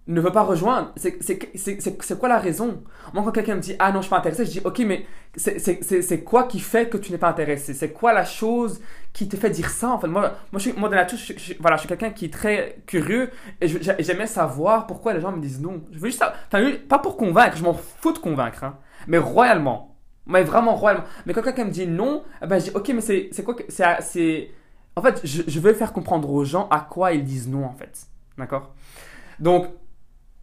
ne 0.07 0.21
veut 0.21 0.33
pas 0.33 0.43
rejoindre. 0.43 0.93
C'est 0.97 2.19
quoi 2.19 2.29
la 2.29 2.39
raison? 2.39 2.83
Moi, 3.13 3.23
quand 3.25 3.33
quelqu'un 3.33 3.57
me 3.57 3.61
dit 3.61 3.77
Ah 3.79 3.93
non, 3.93 3.99
je 3.99 4.07
suis 4.07 4.11
pas 4.11 4.19
intéressé, 4.19 4.45
je 4.45 4.51
dis 4.51 4.61
Ok, 4.65 4.81
mais 4.81 5.07
c'est 5.37 6.25
quoi 6.25 6.45
qui 6.45 6.61
fait 6.61 6.89
que 6.89 6.97
tu 6.97 7.13
n'es 7.13 7.19
pas 7.19 7.29
intéressé? 7.29 7.75
C'est 7.75 7.93
quoi 7.93 8.13
la 8.13 8.25
chose 8.25 8.81
qui 9.13 9.29
te 9.29 9.37
fait 9.37 9.51
dire 9.51 9.71
ça 9.71 9.99
moi, 10.09 10.09
moi, 10.09 10.33
je 10.55 10.59
suis, 10.59 10.73
moi 10.73 10.89
dans 10.89 10.97
la 10.97 11.05
touche, 11.07 11.33
je, 11.37 11.55
voilà, 11.61 11.77
je 11.77 11.81
suis 11.81 11.89
quelqu'un 11.89 12.11
qui 12.11 12.27
est 12.27 12.33
très 12.33 12.79
curieux 12.87 13.31
et 13.61 13.69
j'aimais 13.69 14.27
savoir 14.27 14.87
pourquoi 14.87 15.13
les 15.15 15.21
gens 15.21 15.33
me 15.33 15.41
disent 15.41 15.61
non. 15.61 15.83
Je 15.93 15.99
veux 15.99 16.09
juste 16.09 16.23
enfin, 16.23 16.71
pas 16.89 16.99
pour 16.99 17.17
convaincre, 17.17 17.57
je 17.57 17.63
m'en 17.63 17.75
fous 17.75 18.13
de 18.13 18.19
convaincre, 18.19 18.65
hein, 18.65 18.79
mais 19.07 19.19
royalement. 19.19 19.97
Mais 20.27 20.45
vraiment 20.45 20.77
royalement. 20.77 21.05
Mais 21.27 21.33
quand 21.33 21.43
quelqu'un 21.43 21.65
me 21.65 21.71
dit 21.71 21.87
non, 21.87 22.23
eh 22.43 22.47
ben, 22.47 22.59
je 22.59 22.65
dis 22.65 22.71
Ok, 22.75 22.89
mais 22.95 23.01
c'est 23.01 23.45
quoi. 23.45 23.57
C'est. 23.69 24.51
En 24.97 25.03
fait, 25.03 25.21
je, 25.25 25.43
je 25.47 25.61
veux 25.61 25.73
faire 25.73 25.93
comprendre 25.93 26.31
aux 26.31 26.45
gens 26.45 26.69
à 26.71 26.81
quoi 26.81 27.13
ils 27.13 27.25
disent 27.25 27.49
non, 27.49 27.65
en 27.65 27.73
fait. 27.73 28.07
D'accord? 28.39 28.75
Donc, 29.39 29.67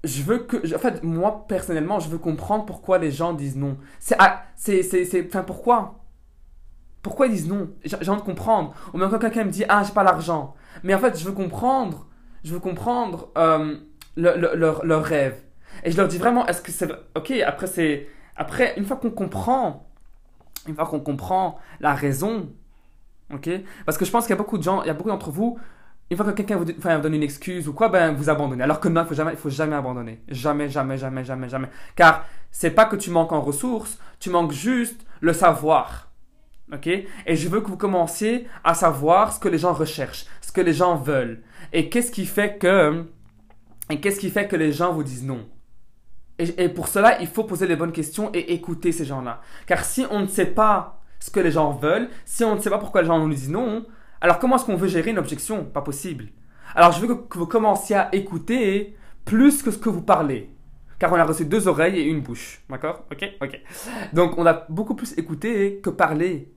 je 0.03 0.21
veux 0.23 0.39
que. 0.39 0.75
En 0.75 0.79
fait, 0.79 1.03
moi, 1.03 1.45
personnellement, 1.47 1.99
je 1.99 2.09
veux 2.09 2.17
comprendre 2.17 2.65
pourquoi 2.65 2.97
les 2.97 3.11
gens 3.11 3.33
disent 3.33 3.55
non. 3.55 3.77
C'est. 3.99 4.15
Ah, 4.19 4.43
c'est. 4.55 4.81
Enfin, 5.27 5.43
pourquoi? 5.43 6.03
Pourquoi 7.01 7.27
ils 7.27 7.33
disent 7.33 7.47
non? 7.47 7.69
J'ai 7.83 8.09
envie 8.09 8.21
de 8.21 8.25
comprendre. 8.25 8.73
Ou 8.93 8.97
même 8.97 9.09
quand 9.09 9.19
quelqu'un 9.19 9.45
me 9.45 9.51
dit 9.51 9.65
Ah, 9.69 9.83
j'ai 9.83 9.93
pas 9.93 10.03
l'argent. 10.03 10.55
Mais 10.83 10.93
en 10.93 10.99
fait, 10.99 11.17
je 11.17 11.25
veux 11.25 11.31
comprendre. 11.31 12.07
Je 12.43 12.53
veux 12.53 12.59
comprendre 12.59 13.29
euh, 13.37 13.77
leur, 14.15 14.85
leur, 14.85 15.03
rêve. 15.03 15.41
Et 15.83 15.91
je 15.91 15.97
leur 15.97 16.07
dis 16.07 16.17
vraiment 16.17 16.45
Est-ce 16.47 16.61
que 16.61 16.71
c'est. 16.71 16.89
Ok, 17.15 17.31
après, 17.45 17.67
c'est. 17.67 18.07
Après, 18.35 18.75
une 18.77 18.85
fois 18.85 18.97
qu'on 18.97 19.11
comprend. 19.11 19.87
Une 20.67 20.75
fois 20.75 20.85
qu'on 20.85 20.99
comprend 20.99 21.59
la 21.79 21.93
raison. 21.95 22.49
Ok? 23.33 23.49
Parce 23.85 23.97
que 23.97 24.05
je 24.05 24.11
pense 24.11 24.25
qu'il 24.25 24.31
y 24.31 24.33
a 24.33 24.37
beaucoup 24.37 24.57
de 24.57 24.63
gens. 24.63 24.83
Il 24.83 24.87
y 24.87 24.91
a 24.91 24.93
beaucoup 24.93 25.09
d'entre 25.09 25.31
vous 25.31 25.57
une 26.09 26.15
fois 26.15 26.25
que 26.25 26.31
quelqu'un 26.31 26.55
vous, 26.55 26.65
donne 26.65 27.13
une 27.13 27.23
excuse 27.23 27.67
ou 27.67 27.73
quoi, 27.73 27.89
ben 27.89 28.13
vous 28.13 28.29
abandonnez. 28.29 28.63
Alors 28.63 28.79
que 28.79 28.87
non, 28.87 29.01
il 29.01 29.07
faut 29.07 29.13
jamais, 29.13 29.31
il 29.33 29.37
faut 29.37 29.49
jamais 29.49 29.75
abandonner. 29.75 30.21
Jamais, 30.29 30.69
jamais, 30.69 30.97
jamais, 30.97 31.25
jamais, 31.25 31.49
jamais. 31.49 31.69
Car 31.95 32.25
c'est 32.49 32.71
pas 32.71 32.85
que 32.85 32.95
tu 32.95 33.09
manques 33.09 33.33
en 33.33 33.41
ressources, 33.41 33.99
tu 34.19 34.29
manques 34.29 34.53
juste 34.53 35.05
le 35.19 35.33
savoir. 35.33 36.09
Ok? 36.71 36.87
Et 36.87 37.35
je 37.35 37.49
veux 37.49 37.59
que 37.59 37.67
vous 37.67 37.77
commenciez 37.77 38.47
à 38.63 38.73
savoir 38.73 39.33
ce 39.33 39.39
que 39.39 39.49
les 39.49 39.57
gens 39.57 39.73
recherchent, 39.73 40.25
ce 40.41 40.51
que 40.51 40.61
les 40.61 40.73
gens 40.73 40.95
veulent. 40.95 41.41
Et 41.73 41.89
qu'est-ce 41.89 42.11
qui 42.11 42.25
fait 42.25 42.57
que, 42.57 43.05
et 43.89 43.99
qu'est-ce 43.99 44.19
qui 44.19 44.29
fait 44.29 44.47
que 44.47 44.55
les 44.55 44.71
gens 44.71 44.93
vous 44.93 45.03
disent 45.03 45.25
non? 45.25 45.45
Et, 46.39 46.63
et 46.63 46.69
pour 46.69 46.87
cela, 46.87 47.19
il 47.19 47.27
faut 47.27 47.43
poser 47.43 47.67
les 47.67 47.75
bonnes 47.75 47.91
questions 47.91 48.29
et 48.33 48.53
écouter 48.53 48.93
ces 48.93 49.05
gens-là. 49.05 49.41
Car 49.65 49.83
si 49.83 50.05
on 50.09 50.21
ne 50.21 50.27
sait 50.27 50.45
pas 50.45 51.01
ce 51.19 51.31
que 51.31 51.39
les 51.41 51.51
gens 51.51 51.73
veulent, 51.73 52.09
si 52.23 52.45
on 52.45 52.55
ne 52.55 52.61
sait 52.61 52.69
pas 52.69 52.77
pourquoi 52.77 53.01
les 53.01 53.07
gens 53.07 53.19
nous 53.19 53.33
disent 53.33 53.49
non, 53.49 53.85
alors 54.21 54.39
comment 54.39 54.55
est-ce 54.55 54.65
qu'on 54.65 54.75
veut 54.75 54.87
gérer 54.87 55.11
une 55.11 55.19
objection? 55.19 55.65
Pas 55.65 55.81
possible. 55.81 56.27
Alors 56.75 56.91
je 56.91 57.01
veux 57.01 57.15
que, 57.15 57.37
vous 57.37 57.47
commenciez 57.47 57.95
à 57.95 58.13
écouter 58.13 58.95
plus 59.25 59.61
que 59.61 59.71
ce 59.71 59.77
que 59.77 59.89
vous 59.89 60.01
parlez. 60.01 60.49
Car 60.99 61.11
on 61.13 61.15
a 61.15 61.23
reçu 61.23 61.45
deux 61.45 61.67
oreilles 61.67 61.99
et 61.99 62.03
une 62.03 62.21
bouche. 62.21 62.63
D'accord? 62.69 63.05
Ok 63.11 63.23
Ok. 63.41 63.61
Donc 64.13 64.37
on 64.37 64.45
a 64.45 64.65
beaucoup 64.69 64.95
plus 64.95 65.17
écouté 65.17 65.79
que 65.83 65.89
parler. 65.89 66.51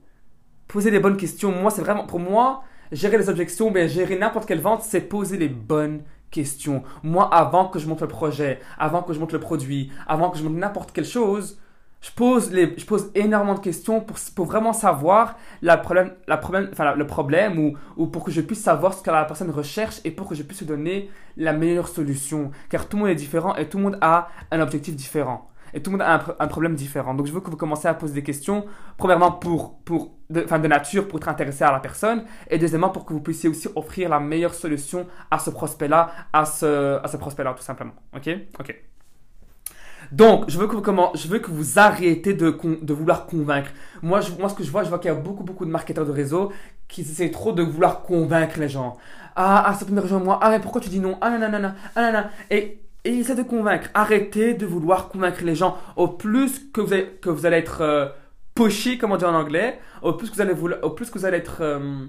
Poser 0.67 0.89
les 0.89 0.99
bonnes 0.99 1.17
questions. 1.17 1.51
Moi, 1.51 1.69
c'est 1.69 1.81
vraiment, 1.81 2.05
pour 2.05 2.19
moi, 2.19 2.63
gérer 2.91 3.17
les 3.17 3.29
objections, 3.29 3.71
mais 3.71 3.87
gérer 3.87 4.17
n'importe 4.17 4.47
quelle 4.47 4.61
vente, 4.61 4.81
c'est 4.81 5.01
poser 5.01 5.37
les 5.37 5.49
bonnes 5.49 6.01
questions. 6.31 6.83
Moi, 7.03 7.27
avant 7.31 7.67
que 7.67 7.77
je 7.77 7.87
monte 7.87 8.01
le 8.01 8.07
projet, 8.07 8.59
avant 8.79 9.03
que 9.03 9.13
je 9.13 9.19
monte 9.19 9.33
le 9.33 9.39
produit, 9.39 9.91
avant 10.07 10.31
que 10.31 10.37
je 10.37 10.43
monte 10.43 10.55
n'importe 10.55 10.91
quelle 10.91 11.05
chose, 11.05 11.60
Je 12.01 12.09
pose, 12.11 12.51
les, 12.51 12.73
je 12.77 12.85
pose 12.85 13.11
énormément 13.13 13.53
de 13.53 13.59
questions 13.59 14.01
pour, 14.01 14.17
pour 14.35 14.45
vraiment 14.47 14.73
savoir 14.73 15.37
la 15.61 15.77
problème, 15.77 16.11
la 16.27 16.37
problème, 16.37 16.69
enfin, 16.71 16.95
le 16.95 17.05
problème 17.05 17.59
ou, 17.59 17.77
ou 17.95 18.07
pour 18.07 18.23
que 18.23 18.31
je 18.31 18.41
puisse 18.41 18.61
savoir 18.61 18.93
ce 18.95 19.03
que 19.03 19.11
la 19.11 19.23
personne 19.25 19.51
recherche 19.51 20.01
et 20.03 20.09
pour 20.11 20.27
que 20.27 20.33
je 20.33 20.41
puisse 20.41 20.63
donner 20.63 21.11
la 21.37 21.53
meilleure 21.53 21.87
solution. 21.87 22.49
Car 22.69 22.87
tout 22.89 22.97
le 22.97 23.01
monde 23.03 23.11
est 23.11 23.15
différent 23.15 23.55
et 23.55 23.69
tout 23.69 23.77
le 23.77 23.83
monde 23.83 23.97
a 24.01 24.29
un 24.49 24.61
objectif 24.61 24.95
différent. 24.95 25.47
Et 25.73 25.81
tout 25.81 25.91
le 25.91 25.97
monde 25.97 26.05
a 26.07 26.15
un, 26.15 26.35
un 26.39 26.47
problème 26.47 26.75
différent. 26.75 27.13
Donc 27.13 27.27
je 27.27 27.31
veux 27.31 27.39
que 27.39 27.49
vous 27.49 27.55
commenciez 27.55 27.87
à 27.87 27.93
poser 27.93 28.15
des 28.15 28.23
questions, 28.23 28.65
premièrement 28.97 29.31
pour, 29.31 29.79
pour 29.83 30.11
de, 30.29 30.43
enfin, 30.43 30.59
de 30.59 30.67
nature 30.67 31.07
pour 31.07 31.19
être 31.19 31.29
intéressé 31.29 31.63
à 31.63 31.71
la 31.71 31.79
personne 31.79 32.25
et 32.49 32.57
deuxièmement 32.57 32.89
pour 32.89 33.05
que 33.05 33.13
vous 33.13 33.21
puissiez 33.21 33.47
aussi 33.47 33.69
offrir 33.75 34.09
la 34.09 34.19
meilleure 34.19 34.53
solution 34.53 35.07
à 35.29 35.39
ce 35.39 35.49
prospect-là, 35.49 36.11
à 36.33 36.45
ce, 36.45 36.99
à 37.01 37.07
ce 37.07 37.17
prospect-là 37.17 37.53
tout 37.53 37.63
simplement. 37.63 37.93
Ok? 38.15 38.29
Ok. 38.59 38.90
Donc, 40.11 40.49
je 40.49 40.57
veux 40.57 40.67
que 40.67 40.75
vous, 40.75 40.81
comment, 40.81 41.13
arrêtez 41.75 42.33
de, 42.33 42.93
vouloir 42.93 43.25
convaincre. 43.25 43.69
Moi, 44.01 44.19
je, 44.21 44.31
moi, 44.33 44.49
ce 44.49 44.55
que 44.55 44.63
je 44.63 44.71
vois, 44.71 44.83
je 44.83 44.89
vois 44.89 44.99
qu'il 44.99 45.09
y 45.09 45.11
a 45.11 45.15
beaucoup, 45.15 45.43
beaucoup 45.43 45.65
de 45.65 45.71
marketeurs 45.71 46.05
de 46.05 46.11
réseau 46.11 46.51
qui 46.87 47.01
essaient 47.01 47.31
trop 47.31 47.53
de 47.53 47.63
vouloir 47.63 48.01
convaincre 48.01 48.59
les 48.59 48.67
gens. 48.67 48.97
Ah, 49.35 49.63
ah, 49.65 49.73
ça 49.73 49.85
peut 49.85 49.93
me 49.93 50.01
rejoindre 50.01 50.25
moi. 50.25 50.39
Ah, 50.41 50.49
mais 50.49 50.59
pourquoi 50.59 50.81
tu 50.81 50.89
dis 50.89 50.99
non? 50.99 51.17
Ah, 51.21 51.29
nanana, 51.29 51.75
ah, 51.95 52.01
nanana. 52.01 52.29
Et, 52.49 52.79
et 53.05 53.11
ils 53.11 53.21
essaient 53.21 53.35
de 53.35 53.43
convaincre. 53.43 53.89
Arrêtez 53.93 54.53
de 54.53 54.65
vouloir 54.65 55.07
convaincre 55.07 55.43
les 55.43 55.55
gens. 55.55 55.77
Au 55.95 56.09
plus 56.09 56.59
que 56.73 56.81
vous 56.81 57.45
allez, 57.45 57.57
être 57.57 57.81
euh, 57.81 58.07
pushy, 58.53 58.97
comme 58.97 59.13
on 59.13 59.17
dit 59.17 59.23
en 59.23 59.33
anglais, 59.33 59.79
au 60.01 60.13
plus 60.13 60.29
que 60.29 60.35
vous 60.35 61.25
allez, 61.25 61.37
être 61.37 61.61
euh, 61.61 62.05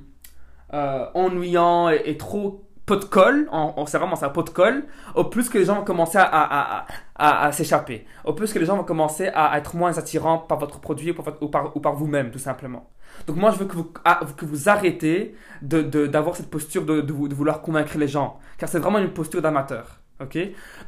euh, 0.74 1.06
ennuyant 1.14 1.88
et 1.88 2.16
trop 2.16 2.64
pot 2.86 2.96
de 2.96 3.04
colle, 3.04 3.48
c'est 3.86 3.98
vraiment 3.98 4.16
ça, 4.16 4.28
pot 4.28 4.42
de 4.42 4.50
colle, 4.50 4.84
au 5.14 5.24
plus 5.24 5.48
que 5.48 5.58
les 5.58 5.64
gens 5.64 5.76
vont 5.76 5.84
commencer 5.84 6.18
à, 6.18 7.50
s'échapper, 7.52 8.06
au 8.24 8.32
plus 8.32 8.52
que 8.52 8.58
les 8.58 8.66
gens 8.66 8.76
vont 8.76 8.84
commencer 8.84 9.28
à 9.34 9.56
être 9.58 9.76
moins 9.76 9.96
attirants 9.98 10.38
par 10.38 10.58
votre 10.58 10.80
produit 10.80 11.12
ou 11.12 11.48
par, 11.48 11.72
ou 11.74 11.80
par, 11.80 11.94
vous-même, 11.94 12.30
tout 12.30 12.38
simplement. 12.38 12.90
Donc 13.26 13.36
moi, 13.36 13.50
je 13.50 13.58
veux 13.58 13.66
que 13.66 13.76
vous, 13.76 13.92
que 14.36 14.44
vous 14.44 14.68
arrêtez 14.68 15.34
d'avoir 15.62 16.34
cette 16.34 16.50
posture 16.50 16.84
de, 16.84 17.12
vouloir 17.12 17.62
convaincre 17.62 17.96
les 17.98 18.08
gens, 18.08 18.38
car 18.58 18.68
c'est 18.68 18.78
vraiment 18.78 18.98
une 18.98 19.12
posture 19.12 19.42
d'amateur. 19.42 20.00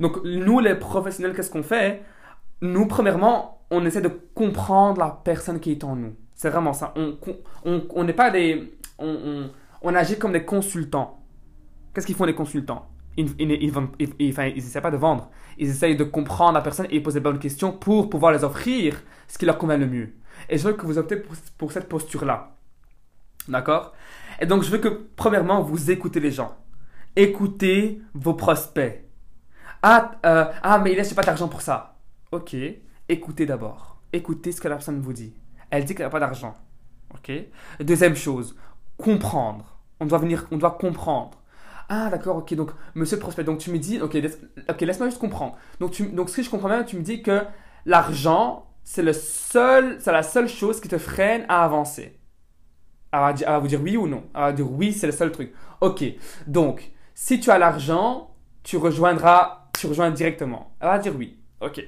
Donc 0.00 0.24
nous, 0.24 0.60
les 0.60 0.74
professionnels, 0.74 1.34
qu'est-ce 1.34 1.50
qu'on 1.50 1.62
fait? 1.62 2.02
Nous, 2.60 2.86
premièrement, 2.86 3.66
on 3.70 3.84
essaie 3.84 4.00
de 4.00 4.10
comprendre 4.34 5.00
la 5.00 5.20
personne 5.24 5.60
qui 5.60 5.72
est 5.72 5.84
en 5.84 5.96
nous. 5.96 6.14
C'est 6.34 6.50
vraiment 6.50 6.72
ça. 6.72 6.92
On 6.96 7.06
n'est 7.06 7.42
on, 7.64 7.82
on, 7.94 8.06
pas 8.12 8.30
des... 8.30 8.78
On, 8.98 9.08
on, 9.08 9.50
on 9.82 9.94
agit 9.94 10.18
comme 10.18 10.32
des 10.32 10.44
consultants. 10.44 11.23
Qu'est-ce 11.94 12.06
qu'ils 12.06 12.16
font 12.16 12.24
les 12.24 12.34
consultants? 12.34 12.88
Ils, 13.16 13.34
ils, 13.38 14.58
essaient 14.58 14.80
pas 14.80 14.90
de 14.90 14.96
vendre. 14.96 15.30
Ils 15.58 15.70
essayent 15.70 15.96
de 15.96 16.04
comprendre 16.04 16.54
la 16.54 16.60
personne 16.60 16.88
et 16.90 17.00
poser 17.00 17.20
les 17.20 17.22
bonnes 17.22 17.38
questions 17.38 17.70
pour 17.70 18.10
pouvoir 18.10 18.32
les 18.32 18.42
offrir 18.42 19.02
ce 19.28 19.38
qui 19.38 19.46
leur 19.46 19.56
convient 19.56 19.76
le 19.76 19.86
mieux. 19.86 20.14
Et 20.48 20.58
je 20.58 20.66
veux 20.66 20.74
que 20.74 20.84
vous 20.84 20.98
optez 20.98 21.16
pour, 21.16 21.70
cette 21.70 21.88
posture-là. 21.88 22.56
D'accord? 23.46 23.92
Et 24.40 24.46
donc, 24.46 24.64
je 24.64 24.70
veux 24.70 24.78
que, 24.78 24.88
premièrement, 25.14 25.62
vous 25.62 25.90
écoutez 25.90 26.18
les 26.18 26.32
gens. 26.32 26.56
Écoutez 27.14 28.02
vos 28.14 28.34
prospects. 28.34 29.04
Ah, 29.82 30.12
euh, 30.26 30.46
ah 30.62 30.78
mais 30.78 30.92
il 30.92 30.96
laisse 30.96 31.14
pas 31.14 31.22
d'argent 31.22 31.46
pour 31.46 31.62
ça. 31.62 31.98
Ok. 32.32 32.56
Écoutez 33.08 33.46
d'abord. 33.46 34.00
Écoutez 34.12 34.50
ce 34.50 34.60
que 34.60 34.66
la 34.66 34.76
personne 34.76 35.00
vous 35.00 35.12
dit. 35.12 35.34
Elle 35.70 35.84
dit 35.84 35.94
qu'elle 35.94 36.06
n'a 36.06 36.10
pas 36.10 36.20
d'argent. 36.20 36.54
Ok? 37.12 37.30
Deuxième 37.80 38.16
chose, 38.16 38.56
comprendre. 38.96 39.78
On 40.00 40.06
doit 40.06 40.18
venir, 40.18 40.46
on 40.50 40.56
doit 40.56 40.72
comprendre. 40.72 41.43
Ah, 41.88 42.08
d'accord, 42.10 42.36
ok. 42.36 42.54
Donc, 42.54 42.70
monsieur 42.94 43.16
le 43.16 43.20
prospect, 43.20 43.44
donc 43.44 43.58
tu 43.58 43.70
me 43.70 43.78
dis, 43.78 44.00
ok, 44.00 44.14
laisse, 44.14 44.38
laisse-moi 44.80 45.08
juste 45.08 45.20
comprendre. 45.20 45.56
Donc, 45.80 45.92
tu, 45.92 46.06
donc, 46.06 46.30
ce 46.30 46.36
que 46.36 46.42
je 46.42 46.50
comprends 46.50 46.68
bien, 46.68 46.82
tu 46.82 46.96
me 46.96 47.02
dis 47.02 47.22
que 47.22 47.42
l'argent, 47.84 48.66
c'est 48.82 49.02
le 49.02 49.12
seul, 49.12 49.96
c'est 50.00 50.12
la 50.12 50.22
seule 50.22 50.48
chose 50.48 50.80
qui 50.80 50.88
te 50.88 50.98
freine 50.98 51.44
à 51.48 51.64
avancer. 51.64 52.18
Elle 53.12 53.20
va, 53.20 53.58
vous 53.58 53.68
dire 53.68 53.80
oui 53.80 53.96
ou 53.96 54.08
non. 54.08 54.24
Va 54.34 54.52
dire 54.52 54.70
oui, 54.70 54.92
c'est 54.92 55.06
le 55.06 55.12
seul 55.12 55.30
truc. 55.30 55.52
Ok. 55.80 56.04
Donc, 56.46 56.90
si 57.14 57.38
tu 57.38 57.50
as 57.50 57.58
l'argent, 57.58 58.34
tu 58.62 58.76
rejoindras, 58.76 59.68
tu 59.78 59.86
rejoins 59.86 60.10
directement. 60.10 60.74
Elle 60.80 60.88
va 60.88 60.98
dire 60.98 61.14
oui. 61.16 61.38
Ok. 61.60 61.84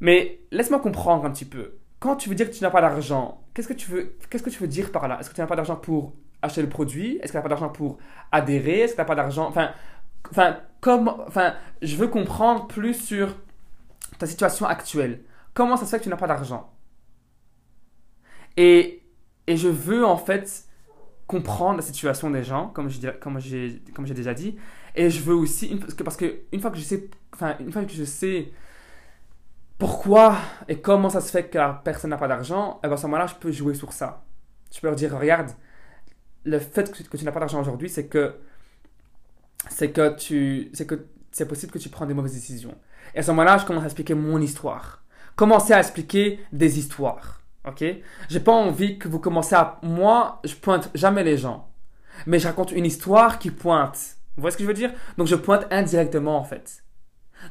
Mais 0.00 0.40
laisse-moi 0.52 0.78
comprendre 0.78 1.24
un 1.24 1.30
petit 1.30 1.44
peu. 1.44 1.78
Quand 1.98 2.14
tu 2.14 2.28
veux 2.28 2.36
dire 2.36 2.48
que 2.48 2.54
tu 2.54 2.62
n'as 2.62 2.70
pas 2.70 2.80
d'argent, 2.80 3.42
qu'est-ce 3.52 3.66
que 3.66 3.72
tu 3.72 3.90
veux, 3.90 4.16
qu'est-ce 4.30 4.44
que 4.44 4.50
tu 4.50 4.60
veux 4.60 4.68
dire 4.68 4.92
par 4.92 5.08
là? 5.08 5.18
Est-ce 5.18 5.28
que 5.28 5.34
tu 5.34 5.40
n'as 5.40 5.48
pas 5.48 5.56
d'argent 5.56 5.74
pour 5.74 6.14
acheter 6.42 6.62
le 6.62 6.68
produit 6.68 7.16
Est-ce 7.16 7.26
que 7.26 7.30
tu 7.32 7.36
n'as 7.36 7.42
pas 7.42 7.48
d'argent 7.48 7.68
pour 7.68 7.98
adhérer 8.32 8.80
Est-ce 8.80 8.92
que 8.92 8.96
tu 8.96 9.00
n'as 9.02 9.06
pas 9.06 9.14
d'argent 9.14 9.46
Enfin, 9.48 9.70
enfin, 10.30 10.58
comme, 10.80 11.08
enfin, 11.26 11.54
je 11.82 11.96
veux 11.96 12.08
comprendre 12.08 12.66
plus 12.66 12.94
sur 12.94 13.34
ta 14.18 14.26
situation 14.26 14.66
actuelle. 14.66 15.22
Comment 15.54 15.76
ça 15.76 15.84
se 15.84 15.90
fait 15.90 15.98
que 15.98 16.04
tu 16.04 16.08
n'as 16.08 16.16
pas 16.16 16.26
d'argent? 16.26 16.70
Et, 18.56 19.02
et 19.46 19.56
je 19.56 19.68
veux 19.68 20.04
en 20.04 20.16
fait 20.16 20.64
comprendre 21.26 21.76
la 21.76 21.82
situation 21.82 22.30
des 22.30 22.42
gens, 22.42 22.68
comme 22.68 22.88
j'ai 22.88 23.12
comme 23.20 23.38
j'ai 23.38 23.82
comme 23.94 24.06
j'ai 24.06 24.14
déjà 24.14 24.34
dit, 24.34 24.56
et 24.96 25.10
je 25.10 25.20
veux 25.22 25.34
aussi 25.34 25.74
parce 25.76 25.94
que 25.94 26.02
parce 26.02 26.16
que 26.16 26.40
une 26.52 26.60
fois 26.60 26.70
que 26.70 26.78
je 26.78 26.82
sais, 26.82 27.08
enfin 27.34 27.54
une 27.60 27.70
fois 27.70 27.84
que 27.84 27.92
je 27.92 28.04
sais 28.04 28.50
pourquoi 29.78 30.36
et 30.68 30.80
comment 30.80 31.08
ça 31.08 31.20
se 31.20 31.30
fait 31.30 31.48
que 31.48 31.58
la 31.58 31.72
personne 31.72 32.10
n'a 32.10 32.16
pas 32.18 32.28
d'argent, 32.28 32.80
eh 32.82 32.88
ben 32.88 32.94
à 32.94 32.96
ce 32.96 33.06
moment-là, 33.06 33.26
je 33.26 33.34
peux 33.34 33.52
jouer 33.52 33.74
sur 33.74 33.92
ça. 33.92 34.24
Je 34.72 34.80
peux 34.80 34.88
leur 34.88 34.96
dire 34.96 35.16
regarde, 35.16 35.50
le 36.44 36.58
fait 36.58 36.90
que 36.90 37.16
tu, 37.16 37.24
n'as 37.24 37.32
pas 37.32 37.40
d'argent 37.40 37.60
aujourd'hui, 37.60 37.88
c'est 37.88 38.06
que 38.06 38.34
c'est 39.70 39.90
que 39.90 40.16
tu 40.16 40.70
c'est 40.72 40.86
que 40.86 41.06
c'est 41.32 41.46
possible 41.46 41.72
que 41.72 41.78
tu 41.78 41.88
prends 41.88 42.06
des 42.06 42.14
mauvaises 42.14 42.34
décisions. 42.34 42.76
Et 43.14 43.18
à 43.18 43.22
ce 43.22 43.30
moment-là, 43.30 43.58
je 43.58 43.66
commence 43.66 43.82
à 43.82 43.86
expliquer 43.86 44.14
mon 44.14 44.40
histoire. 44.40 45.02
Commencer 45.36 45.72
à 45.72 45.78
expliquer 45.78 46.40
des 46.52 46.78
histoires. 46.78 47.42
Ok? 47.66 47.84
J'ai 48.28 48.40
pas 48.40 48.52
envie 48.52 48.98
que 48.98 49.08
vous 49.08 49.18
commencez 49.18 49.54
à 49.54 49.78
moi, 49.82 50.40
je 50.44 50.54
pointe 50.54 50.90
jamais 50.94 51.22
les 51.22 51.36
gens, 51.36 51.68
mais 52.26 52.38
je 52.38 52.46
raconte 52.46 52.72
une 52.72 52.86
histoire 52.86 53.38
qui 53.38 53.50
pointe. 53.50 54.16
Vous 54.36 54.42
voyez 54.42 54.52
ce 54.52 54.56
que 54.56 54.62
je 54.62 54.68
veux 54.68 54.74
dire? 54.74 54.92
Donc 55.16 55.26
je 55.26 55.34
pointe 55.34 55.66
indirectement 55.70 56.38
en 56.38 56.44
fait. 56.44 56.82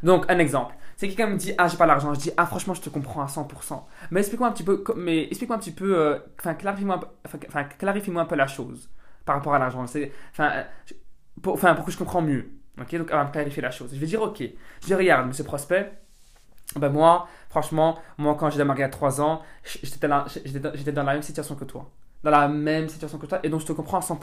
Donc 0.03 0.25
un 0.29 0.39
exemple. 0.39 0.75
C'est 0.97 1.07
quelqu'un 1.07 1.27
me 1.27 1.37
dit 1.37 1.53
ah 1.59 1.67
j'ai 1.67 1.77
pas 1.77 1.85
l'argent, 1.85 2.11
je 2.15 2.19
dis 2.19 2.31
ah 2.37 2.47
franchement 2.47 2.73
je 2.73 2.81
te 2.81 2.89
comprends 2.89 3.21
à 3.21 3.27
100%. 3.27 3.83
Mais 4.09 4.21
explique-moi 4.21 4.49
un 4.49 4.51
petit 4.51 4.63
peu, 4.63 4.83
mais 4.95 5.25
explique-moi 5.25 5.55
un 5.55 5.59
petit 5.59 5.71
peu, 5.71 5.95
euh, 5.95 6.17
enfin 6.39 6.55
clarifie-moi, 6.55 6.99
enfin 7.23 7.63
clarifie-moi 7.65 8.23
un 8.23 8.25
peu 8.25 8.35
la 8.35 8.47
chose 8.47 8.89
par 9.23 9.35
rapport 9.35 9.53
à 9.53 9.59
l'argent. 9.59 9.85
C'est, 9.85 10.11
enfin, 10.31 10.63
pour, 11.43 11.53
enfin 11.53 11.75
pour 11.75 11.85
que 11.85 11.91
je 11.91 11.99
comprends 11.99 12.23
mieux. 12.23 12.49
Ok, 12.81 12.95
donc 12.95 13.11
avant 13.11 13.25
de 13.25 13.31
clarifier 13.31 13.61
la 13.61 13.69
chose, 13.69 13.91
je 13.93 13.99
vais 13.99 14.07
dire 14.07 14.23
ok. 14.23 14.39
Je 14.39 14.85
dis 14.87 14.95
regarde 14.95 15.27
monsieur 15.27 15.43
prospect, 15.43 15.91
ben 16.75 16.89
moi 16.89 17.27
franchement 17.49 17.99
moi 18.17 18.35
quand 18.35 18.49
j'ai 18.49 18.57
démarré 18.57 18.81
à 18.81 18.89
3 18.89 19.21
ans, 19.21 19.43
j'étais 19.63 20.07
dans, 20.07 20.25
j'étais 20.27 20.91
dans 20.91 21.03
la 21.03 21.13
même 21.13 21.21
situation 21.21 21.55
que 21.55 21.65
toi, 21.65 21.91
dans 22.23 22.31
la 22.31 22.47
même 22.47 22.89
situation 22.89 23.19
que 23.19 23.27
toi 23.27 23.39
et 23.43 23.49
donc 23.49 23.61
je 23.61 23.67
te 23.67 23.73
comprends 23.73 23.97
à 23.97 24.01
100%. 24.01 24.17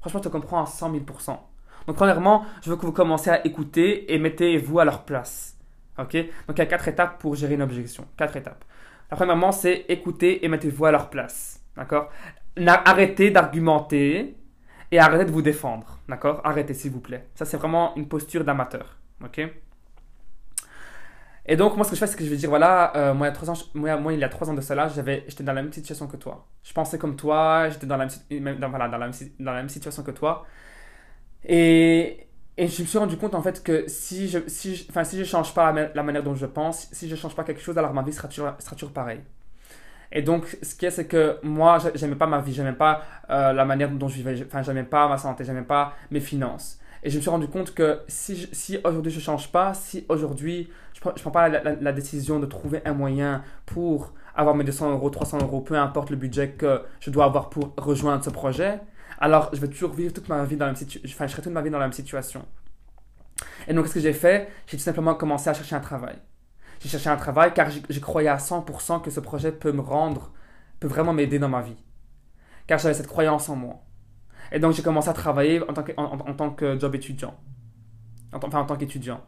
Franchement 0.00 0.20
je 0.20 0.28
te 0.28 0.28
comprends 0.28 0.64
à 0.64 0.66
100 0.66 0.94
000%. 0.94 1.38
Donc 1.86 1.96
premièrement, 1.96 2.44
je 2.62 2.70
veux 2.70 2.76
que 2.76 2.86
vous 2.86 2.92
commenciez 2.92 3.30
à 3.30 3.46
écouter 3.46 4.12
et 4.12 4.18
mettez-vous 4.18 4.80
à 4.80 4.84
leur 4.84 5.04
place. 5.04 5.56
Ok? 5.98 6.14
Donc 6.46 6.56
il 6.56 6.58
y 6.58 6.62
a 6.62 6.66
quatre 6.66 6.88
étapes 6.88 7.18
pour 7.18 7.34
gérer 7.34 7.54
une 7.54 7.62
objection. 7.62 8.06
Quatre 8.16 8.36
étapes. 8.36 8.64
La 9.10 9.16
première, 9.16 9.52
c'est 9.52 9.84
écouter 9.88 10.44
et 10.44 10.48
mettez-vous 10.48 10.86
à 10.86 10.90
leur 10.90 11.10
place. 11.10 11.60
D'accord? 11.76 12.10
Arrêtez 12.66 13.30
d'argumenter 13.30 14.36
et 14.90 14.98
arrêtez 14.98 15.26
de 15.26 15.30
vous 15.30 15.42
défendre. 15.42 15.98
D'accord? 16.08 16.40
Arrêtez, 16.44 16.74
s'il 16.74 16.92
vous 16.92 17.00
plaît. 17.00 17.28
Ça, 17.34 17.44
c'est 17.44 17.56
vraiment 17.58 17.94
une 17.96 18.08
posture 18.08 18.44
d'amateur. 18.44 18.96
Ok? 19.22 19.40
Et 21.44 21.56
donc, 21.56 21.76
moi, 21.76 21.84
ce 21.84 21.90
que 21.90 21.96
je 21.96 22.00
fais, 22.00 22.06
c'est 22.06 22.16
que 22.16 22.24
je 22.24 22.30
vais 22.30 22.36
dire, 22.36 22.48
voilà, 22.48 22.96
euh, 22.96 23.14
moi, 23.14 23.26
il 23.26 23.30
y 23.30 24.24
a 24.24 24.28
trois 24.28 24.48
ans, 24.50 24.54
de 24.54 24.60
cela, 24.60 24.88
j'étais 24.88 25.42
dans 25.42 25.52
la 25.52 25.62
même 25.62 25.72
situation 25.72 26.06
que 26.06 26.16
toi. 26.16 26.46
Je 26.62 26.72
pensais 26.72 26.98
comme 26.98 27.16
toi, 27.16 27.68
j'étais 27.68 27.86
dans, 27.86 27.96
la 27.96 28.06
même, 28.30 28.58
voilà, 28.70 28.88
dans, 28.88 28.98
la 28.98 29.08
même, 29.08 29.14
dans 29.40 29.52
la 29.52 29.58
même 29.58 29.68
situation 29.68 30.04
que 30.04 30.12
toi. 30.12 30.46
Et, 31.44 32.28
et 32.58 32.68
je 32.68 32.82
me 32.82 32.86
suis 32.86 32.98
rendu 32.98 33.16
compte 33.16 33.34
en 33.34 33.42
fait 33.42 33.62
que 33.62 33.84
si 33.88 34.28
je 34.28 34.38
si 34.46 34.86
enfin 34.90 35.04
si 35.04 35.18
je 35.18 35.24
change 35.24 35.54
pas 35.54 35.72
la, 35.72 36.02
manière 36.02 36.22
dont 36.22 36.34
je 36.34 36.46
pense, 36.46 36.88
si 36.92 37.08
je 37.08 37.16
change 37.16 37.34
pas 37.34 37.44
quelque 37.44 37.62
chose, 37.62 37.78
alors 37.78 37.94
ma 37.94 38.02
vie 38.02 38.12
sera 38.12 38.28
toujours, 38.28 38.52
sera 38.58 38.76
toujours 38.76 38.92
pareille. 38.92 39.20
Et 40.14 40.20
donc, 40.20 40.58
ce 40.62 40.74
qui 40.74 40.84
est, 40.84 40.90
c'est 40.90 41.06
que 41.06 41.38
moi, 41.42 41.78
j'aimais 41.94 42.16
pas 42.16 42.26
ma 42.26 42.40
vie, 42.40 42.52
j'aimais 42.52 42.74
pas 42.74 43.02
euh, 43.30 43.54
la 43.54 43.64
manière 43.64 43.90
dont 43.90 44.08
je 44.08 44.16
vivais, 44.16 44.44
enfin, 44.46 44.62
j'aimais 44.62 44.82
pas 44.82 45.08
ma 45.08 45.16
santé, 45.16 45.42
j'aimais 45.42 45.62
pas 45.62 45.94
mes 46.10 46.20
finances. 46.20 46.78
Et 47.02 47.08
je 47.08 47.16
me 47.16 47.22
suis 47.22 47.30
rendu 47.30 47.48
compte 47.48 47.72
que 47.72 48.00
si, 48.08 48.46
si 48.52 48.78
aujourd'hui 48.84 49.10
je 49.10 49.20
change 49.20 49.50
pas, 49.50 49.72
si 49.72 50.04
aujourd'hui 50.10 50.68
je 50.92 51.00
prends, 51.00 51.12
je 51.16 51.22
prends 51.22 51.30
pas 51.30 51.48
la, 51.48 51.62
la, 51.62 51.92
décision 51.92 52.38
de 52.38 52.46
trouver 52.46 52.82
un 52.84 52.92
moyen 52.92 53.42
pour 53.64 54.12
avoir 54.36 54.54
mes 54.54 54.64
200 54.64 54.92
euros, 54.92 55.08
300 55.08 55.38
euros, 55.40 55.62
peu 55.62 55.76
importe 55.76 56.10
le 56.10 56.16
budget 56.16 56.50
que 56.50 56.82
je 57.00 57.10
dois 57.10 57.24
avoir 57.24 57.48
pour 57.48 57.72
rejoindre 57.78 58.22
ce 58.22 58.30
projet, 58.30 58.80
alors 59.22 59.50
je 59.54 59.60
vais 59.60 59.68
toujours 59.68 59.94
vivre 59.94 60.12
toute 60.14 60.28
ma 60.28 60.44
vie 60.44 60.56
dans 60.56 60.66
la 60.66 60.72
même 60.72 60.76
situation, 60.78 61.08
enfin, 61.14 61.26
je 61.28 61.32
serai 61.32 61.42
toute 61.42 61.52
ma 61.52 61.62
vie 61.62 61.70
dans 61.70 61.78
la 61.78 61.86
même 61.86 61.94
situation. 61.94 62.46
Et 63.68 63.74
donc, 63.74 63.86
ce 63.88 63.94
que 63.94 64.00
j'ai 64.00 64.12
fait, 64.12 64.48
j'ai 64.66 64.76
tout 64.76 64.82
simplement 64.82 65.14
commencé 65.14 65.48
à 65.50 65.54
chercher 65.54 65.76
un 65.76 65.80
travail. 65.80 66.16
J'ai 66.80 66.88
cherché 66.88 67.08
un 67.10 67.16
travail 67.16 67.52
car 67.54 67.68
je 67.70 68.00
croyais 68.00 68.28
à 68.28 68.38
100% 68.38 69.00
que 69.00 69.10
ce 69.10 69.20
projet 69.20 69.52
peut 69.52 69.72
me 69.72 69.80
rendre, 69.80 70.32
peut 70.80 70.88
vraiment 70.88 71.12
m'aider 71.12 71.38
dans 71.38 71.48
ma 71.48 71.62
vie. 71.62 71.76
Car 72.66 72.78
j'avais 72.78 72.94
cette 72.94 73.08
croyance 73.08 73.48
en 73.50 73.56
moi. 73.56 73.82
Et 74.52 74.60
donc, 74.60 74.74
j'ai 74.74 74.82
commencé 74.82 75.10
à 75.10 75.14
travailler 75.14 75.62
en 75.68 75.74
tant 75.74 75.84
que, 75.84 75.92
en, 75.98 76.34
tant 76.34 76.50
que 76.52 76.78
job 76.80 76.94
étudiant. 76.94 77.34
Enfin, 78.32 78.60
en 78.60 78.66
tant 78.66 78.76
qu'étudiant. 78.76 79.20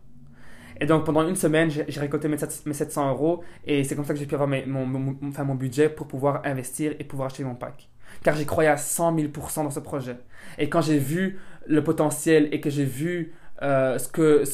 Et 0.80 0.86
donc 0.86 1.04
pendant 1.06 1.26
une 1.28 1.36
semaine, 1.36 1.70
j'ai 1.70 2.00
récolté 2.00 2.28
mes, 2.28 2.38
sept- 2.38 2.66
mes 2.66 2.74
700 2.74 3.10
euros 3.10 3.44
et 3.64 3.84
c'est 3.84 3.96
comme 3.96 4.04
ça 4.04 4.14
que 4.14 4.18
j'ai 4.20 4.26
pu 4.26 4.34
avoir 4.34 4.48
mon, 4.48 4.86
mon 4.86 5.54
budget 5.54 5.88
pour 5.88 6.08
pouvoir 6.08 6.42
investir 6.44 6.94
et 6.98 7.04
pouvoir 7.04 7.26
acheter 7.26 7.44
mon 7.44 7.54
pack. 7.54 7.88
Car 8.25 8.37
j'y 8.37 8.47
croyais 8.47 8.71
à 8.71 8.78
100 8.78 9.12
000% 9.12 9.64
dans 9.64 9.71
ce 9.71 9.81
projet. 9.81 10.19
Et 10.59 10.71
quand 10.71 10.83
j'ai 10.83 10.99
vu 10.99 11.40
le 11.69 11.85
potentiel 11.85 12.49
et 12.52 12.61
que 12.61 12.71
j'ai 12.71 12.87
vu 12.87 13.35
euh, 13.62 13.99
ce 13.99 14.09
que, 14.09 14.45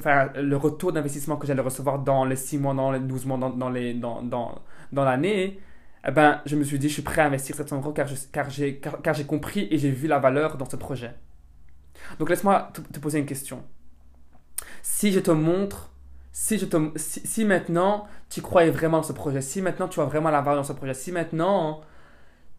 enfin, 0.00 0.30
le 0.36 0.56
retour 0.56 0.92
d'investissement 0.92 1.36
que 1.38 1.46
j'allais 1.46 1.62
recevoir 1.62 2.00
dans 2.00 2.24
les 2.26 2.36
6 2.36 2.58
mois, 2.58 2.74
dans 2.74 2.92
les 2.92 3.00
12 3.00 3.26
mois, 3.26 3.38
dans, 3.38 3.50
dans 3.50 3.70
les, 3.70 3.94
dans, 3.94 4.22
dans, 4.22 4.60
dans 4.92 5.04
l'année, 5.04 5.60
eh 6.06 6.12
ben, 6.12 6.42
je 6.46 6.56
me 6.56 6.64
suis 6.64 6.78
dit, 6.80 6.88
je 6.88 6.94
suis 6.94 7.02
prêt 7.02 7.22
à 7.22 7.26
investir 7.26 7.56
700 7.56 7.78
euros 7.78 7.92
car, 7.92 8.08
je- 8.08 8.16
car 8.32 8.50
j'ai 8.50 8.78
car, 8.80 9.26
compris 9.26 9.68
et 9.70 9.78
j'ai 9.78 9.90
vu 9.92 10.08
la 10.08 10.18
valeur 10.20 10.56
dans 10.58 10.68
ce 10.70 10.76
projet. 10.76 11.14
Donc 12.18 12.30
laisse-moi 12.30 12.70
te, 12.92 12.98
poser 13.00 13.18
une 13.18 13.26
question. 13.26 13.64
Si 14.82 15.12
je 15.12 15.20
te 15.20 15.30
montre, 15.30 15.90
si, 16.32 16.58
je 16.58 16.66
te, 16.66 16.76
si 16.96 17.44
maintenant 17.44 18.06
tu 18.30 18.42
croyais 18.42 18.70
vraiment 18.70 18.98
dans 18.98 19.02
ce 19.02 19.12
projet, 19.12 19.40
si 19.40 19.62
maintenant 19.62 19.88
tu 19.88 19.96
vois 19.96 20.06
vraiment 20.06 20.30
la 20.30 20.40
valeur 20.40 20.62
dans 20.62 20.68
ce 20.68 20.72
projet, 20.72 20.94
si 20.94 21.12
maintenant 21.12 21.80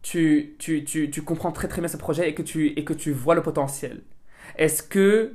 tu, 0.02 0.56
tu, 0.58 0.84
tu, 0.84 1.10
tu 1.10 1.22
comprends 1.22 1.52
très 1.52 1.68
très 1.68 1.80
bien 1.80 1.88
ce 1.88 1.96
projet 1.96 2.28
et 2.28 2.34
que 2.34 2.42
tu, 2.42 2.68
et 2.68 2.84
que 2.84 2.92
tu 2.94 3.12
vois 3.12 3.34
le 3.34 3.42
potentiel, 3.42 4.02
est-ce 4.56 4.82
que, 4.82 5.34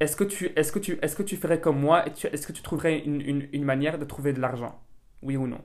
est-ce 0.00 0.16
que, 0.16 0.24
tu, 0.24 0.50
est-ce 0.56 0.72
que, 0.72 0.78
tu, 0.78 0.98
est-ce 1.02 1.16
que 1.16 1.22
tu 1.22 1.36
ferais 1.36 1.60
comme 1.60 1.80
moi 1.80 2.06
et 2.06 2.12
est-ce 2.32 2.46
que 2.46 2.52
tu 2.52 2.62
trouverais 2.62 2.98
une, 3.00 3.20
une, 3.20 3.48
une 3.52 3.64
manière 3.64 3.98
de 3.98 4.04
trouver 4.04 4.32
de 4.32 4.40
l'argent? 4.40 4.80
Oui 5.22 5.36
ou 5.36 5.46
non? 5.46 5.62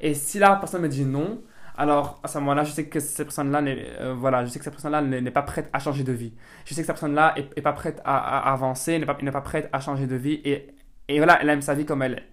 Et 0.00 0.14
si 0.14 0.38
la 0.38 0.56
personne 0.56 0.82
me 0.82 0.88
dit 0.88 1.04
non, 1.04 1.42
alors 1.76 2.20
à 2.22 2.28
ce 2.28 2.38
moment-là, 2.38 2.64
je 2.64 2.72
sais 2.72 2.86
que 2.88 3.00
cette 3.00 3.26
personne-là 3.26 3.62
n'est, 3.62 3.86
euh, 4.00 4.14
voilà, 4.14 4.44
je 4.44 4.50
sais 4.50 4.58
que 4.58 4.64
cette 4.64 4.74
personne-là 4.74 5.02
n'est 5.02 5.20
n'est 5.20 5.30
pas 5.30 5.42
prête 5.42 5.70
à 5.72 5.78
changer 5.78 6.04
de 6.04 6.12
vie. 6.12 6.34
Je 6.64 6.74
sais 6.74 6.82
que 6.82 6.86
cette 6.86 6.94
personne-là 6.94 7.34
est, 7.36 7.48
est 7.56 7.62
pas 7.62 7.72
prête 7.72 8.00
à, 8.04 8.38
à 8.38 8.52
avancer, 8.52 8.98
n'est 8.98 9.06
pas, 9.06 9.16
n'est 9.22 9.30
pas 9.32 9.40
prête 9.40 9.68
à 9.72 9.80
changer 9.80 10.06
de 10.06 10.16
vie 10.16 10.40
et, 10.44 10.68
et 11.08 11.16
voilà, 11.18 11.40
elle 11.40 11.48
aime 11.50 11.62
sa 11.62 11.74
vie 11.74 11.84
comme 11.86 12.02
elle 12.02 12.14
est. 12.14 12.24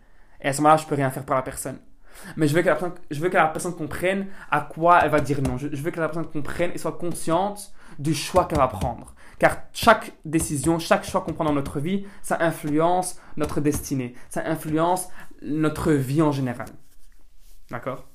Et 0.41 0.47
à 0.49 0.53
ce 0.53 0.61
moment-là, 0.61 0.77
je 0.77 0.87
peux 0.87 0.95
rien 0.95 1.09
faire 1.11 1.25
pour 1.25 1.35
la 1.35 1.41
personne. 1.43 1.79
Mais 2.37 2.47
je 2.47 2.53
veux 2.55 2.61
que 2.61 2.67
la 2.67 2.75
personne, 2.75 2.93
je 3.09 3.19
veux 3.19 3.29
que 3.29 3.37
la 3.37 3.47
personne 3.47 3.75
comprenne 3.75 4.27
à 4.49 4.61
quoi 4.61 4.99
elle 5.03 5.09
va 5.11 5.19
dire 5.19 5.41
non. 5.41 5.57
Je, 5.57 5.67
veux 5.67 5.91
que 5.91 5.99
la 5.99 6.07
personne 6.07 6.29
comprenne 6.31 6.71
et 6.73 6.77
soit 6.77 6.93
consciente 6.93 7.73
du 7.99 8.13
choix 8.13 8.45
qu'elle 8.45 8.59
va 8.59 8.67
prendre. 8.67 9.13
Car 9.39 9.57
chaque 9.73 10.13
décision, 10.23 10.77
chaque 10.79 11.03
choix 11.03 11.21
qu'on 11.21 11.33
prend 11.33 11.45
dans 11.45 11.53
notre 11.53 11.79
vie, 11.79 12.05
ça 12.21 12.37
influence 12.41 13.19
notre 13.37 13.59
destinée. 13.59 14.13
Ça 14.29 14.43
influence 14.45 15.09
notre 15.41 15.91
vie 15.93 16.21
en 16.21 16.31
général. 16.31 16.67
D'accord? 17.69 18.05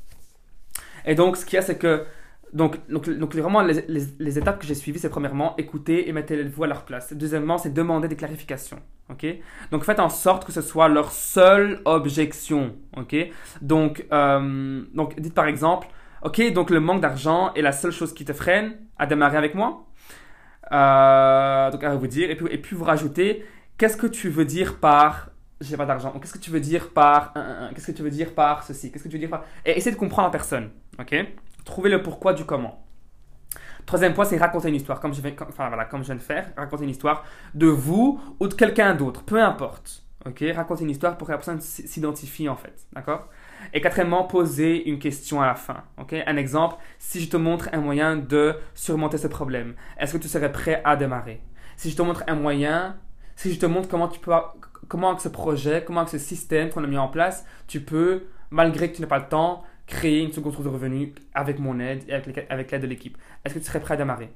Et 1.05 1.15
donc, 1.15 1.37
ce 1.37 1.45
qu'il 1.45 1.57
y 1.57 1.59
a, 1.59 1.63
c'est 1.63 1.79
que. 1.79 2.05
Donc, 2.53 2.79
donc, 2.89 3.09
donc 3.11 3.35
vraiment, 3.35 3.61
les, 3.61 3.85
les- 3.89 4.07
les 4.19 4.39
étapes 4.39 4.61
que 4.61 4.67
j'ai 4.67 4.75
suivies, 4.75 4.99
c'est 5.01 5.09
premièrement, 5.11 5.57
écouter 5.57 6.09
et 6.09 6.13
mettez-vous 6.13 6.65
à 6.65 6.67
leur 6.69 6.85
place. 6.85 7.13
Deuxièmement, 7.13 7.59
c'est 7.59 7.71
demander 7.75 8.09
des 8.09 8.17
clarifications. 8.17 8.79
Ok? 9.11 9.27
Donc, 9.71 9.85
faites 9.85 10.01
en 10.01 10.09
sorte 10.09 10.45
que 10.45 10.53
ce 10.53 10.61
soit 10.61 10.89
leur 10.89 11.13
seule 11.13 11.81
objection. 11.85 12.75
Ok? 12.97 13.15
Donc, 13.63 14.07
euh, 14.13 14.83
donc, 14.95 15.19
dites 15.21 15.35
par 15.35 15.47
exemple, 15.47 15.89
ok, 16.23 16.53
donc 16.53 16.71
le 16.71 16.81
manque 16.81 17.01
d'argent 17.01 17.53
est 17.55 17.63
la 17.63 17.73
seule 17.73 17.93
chose 17.93 18.13
qui 18.13 18.25
te 18.25 18.33
freine 18.33 18.77
à 18.99 19.07
démarrer 19.07 19.37
avec 19.37 19.55
moi? 19.55 19.87
Euh, 20.73 21.71
donc, 21.71 21.85
à 21.85 21.95
vous 21.95 22.07
dire, 22.09 22.31
et 22.31 22.37
puis, 22.37 22.47
et 22.51 22.59
puis 22.59 22.75
vous 22.75 22.85
rajoutez, 22.85 23.45
qu'est-ce 23.79 23.97
que 23.97 24.09
tu 24.09 24.29
veux 24.29 24.45
dire 24.45 24.81
par 24.81 25.31
j'ai 25.61 25.77
pas 25.79 25.87
d'argent. 25.87 26.13
Qu'est-ce 26.21 26.35
que 26.35 26.39
tu 26.39 26.51
veux 26.51 26.61
dire 26.61 26.91
par 26.91 27.33
Qu'est-ce 27.75 27.87
que 27.87 27.97
tu 27.97 28.03
veux 28.03 28.11
dire 28.11 28.35
par 28.35 28.63
ceci 28.63 28.93
Qu'est-ce 28.93 29.05
que 29.05 29.09
tu 29.09 29.15
veux 29.15 29.21
dire 29.21 29.31
par 29.31 29.45
Et 29.65 29.79
essayez 29.79 29.95
de 29.95 29.99
comprendre 29.99 30.29
la 30.29 30.33
personne. 30.33 30.71
Ok? 30.99 31.15
Trouvez 31.65 31.89
le 31.89 32.03
pourquoi 32.03 32.35
du 32.35 32.45
comment. 32.45 32.86
Troisième 33.87 34.15
point, 34.15 34.25
c'est 34.25 34.37
raconter 34.37 34.69
une 34.69 34.75
histoire, 34.75 34.99
comme 35.01 35.15
je, 35.15 35.21
comme- 35.31 35.49
enfin, 35.49 35.69
voilà, 35.69 35.85
comme 35.85 36.01
je 36.01 36.07
viens 36.07 36.17
de 36.17 36.21
faire. 36.21 36.51
Raconter 36.57 36.85
une 36.85 36.91
histoire 36.91 37.25
de 37.55 37.69
vous 37.69 38.21
ou 38.41 38.49
de 38.49 38.55
quelqu'un 38.55 38.95
d'autre, 38.95 39.23
peu 39.23 39.41
importe. 39.43 40.03
Ok? 40.27 40.45
Raconter 40.55 40.83
une 40.83 40.91
histoire 40.91 41.17
pour 41.17 41.29
que 41.29 41.33
la 41.33 41.39
personne 41.39 41.61
s'identifie 41.61 42.49
en 42.49 42.57
fait. 42.57 42.75
D'accord? 42.93 43.29
Et 43.73 43.81
quatrièmement, 43.81 44.25
poser 44.25 44.89
une 44.89 44.99
question 44.99 45.41
à 45.41 45.47
la 45.47 45.55
fin. 45.55 45.85
Ok? 45.99 46.15
Un 46.27 46.37
exemple, 46.37 46.75
si 46.99 47.21
je 47.21 47.31
te 47.31 47.37
montre 47.37 47.69
un 47.73 47.79
moyen 47.81 48.17
de 48.17 48.57
surmonter 48.75 49.19
ce 49.19 49.29
problème, 49.29 49.77
est-ce 49.99 50.15
que 50.15 50.19
tu 50.19 50.27
serais 50.29 50.51
prêt 50.51 50.83
à 50.85 50.97
démarrer? 50.97 51.41
Si 51.77 51.91
je 51.91 51.97
te 51.97 52.03
montre 52.03 52.25
un 52.27 52.35
moyen, 52.35 52.97
si 53.37 53.55
je 53.55 53.61
te 53.61 53.67
montre 53.67 53.89
comment 53.89 54.09
tu 54.09 54.19
peux, 54.19 54.33
comment 54.89 55.11
avec 55.11 55.21
ce 55.21 55.29
projet, 55.29 55.85
comment 55.87 56.01
avec 56.01 56.11
ce 56.11 56.19
système 56.19 56.71
qu'on 56.71 56.83
a 56.83 56.89
mis 56.89 56.99
en 56.99 57.09
place, 57.09 57.47
tu 57.69 57.81
peux, 57.81 58.25
malgré 58.51 58.91
que 58.91 58.97
tu 58.97 59.03
n'aies 59.03 59.09
pas 59.09 59.19
le 59.21 59.29
temps, 59.29 59.63
créer 59.87 60.23
une 60.23 60.33
seconde 60.33 60.53
source 60.53 60.65
de 60.65 60.71
revenus 60.71 61.11
avec 61.35 61.59
mon 61.59 61.79
aide 61.81 62.03
et 62.09 62.15
avec 62.15 62.71
l'aide 62.71 62.83
de 62.83 62.87
l'équipe. 62.87 63.17
Est-ce 63.45 63.55
que 63.55 63.59
tu 63.61 63.65
serais 63.67 63.81
prêt 63.81 63.95
à 63.95 63.97
démarrer? 63.97 64.31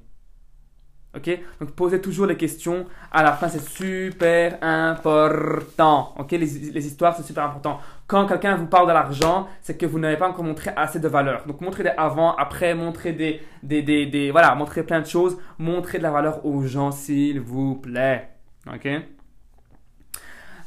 Ok? 1.17 1.29
Donc 1.61 1.73
posez 1.73 2.01
toujours 2.01 2.27
les 2.27 2.37
questions 2.37 2.87
à 3.11 3.25
la 3.25 3.33
fin, 3.33 3.49
c'est 3.49 3.61
super 3.69 4.63
important. 4.63 6.15
Ok? 6.17 6.31
Les, 6.31 6.39
les 6.47 6.87
histoires, 6.87 7.17
c'est 7.17 7.25
super 7.25 7.43
important. 7.43 7.81
Quand 8.07 8.27
quelqu'un 8.27 8.55
vous 8.55 8.69
parle 8.69 8.87
de 8.87 8.93
l'argent, 8.93 9.49
c'est 9.61 9.77
que 9.77 9.87
vous 9.87 9.99
n'avez 9.99 10.17
pas 10.17 10.29
encore 10.29 10.45
montré 10.45 10.71
assez 10.77 11.01
de 11.01 11.09
valeur. 11.09 11.47
Donc 11.47 11.61
montrez 11.63 11.83
des 11.83 11.89
avant, 11.89 12.37
après, 12.37 12.75
montrez 12.75 13.13
des, 13.13 13.41
des, 13.65 13.83
des, 13.83 14.07
des- 14.07 14.31
voilà, 14.31 14.55
montrez 14.55 14.85
plein 14.85 15.01
de 15.01 15.07
choses. 15.07 15.37
Montrez 15.59 15.99
de 15.99 16.05
la 16.05 16.13
valeur 16.13 16.47
aux 16.47 16.63
gens, 16.63 16.93
s'il 16.93 17.41
vous 17.41 17.75
plaît. 17.75 18.29
Ok? 18.73 18.87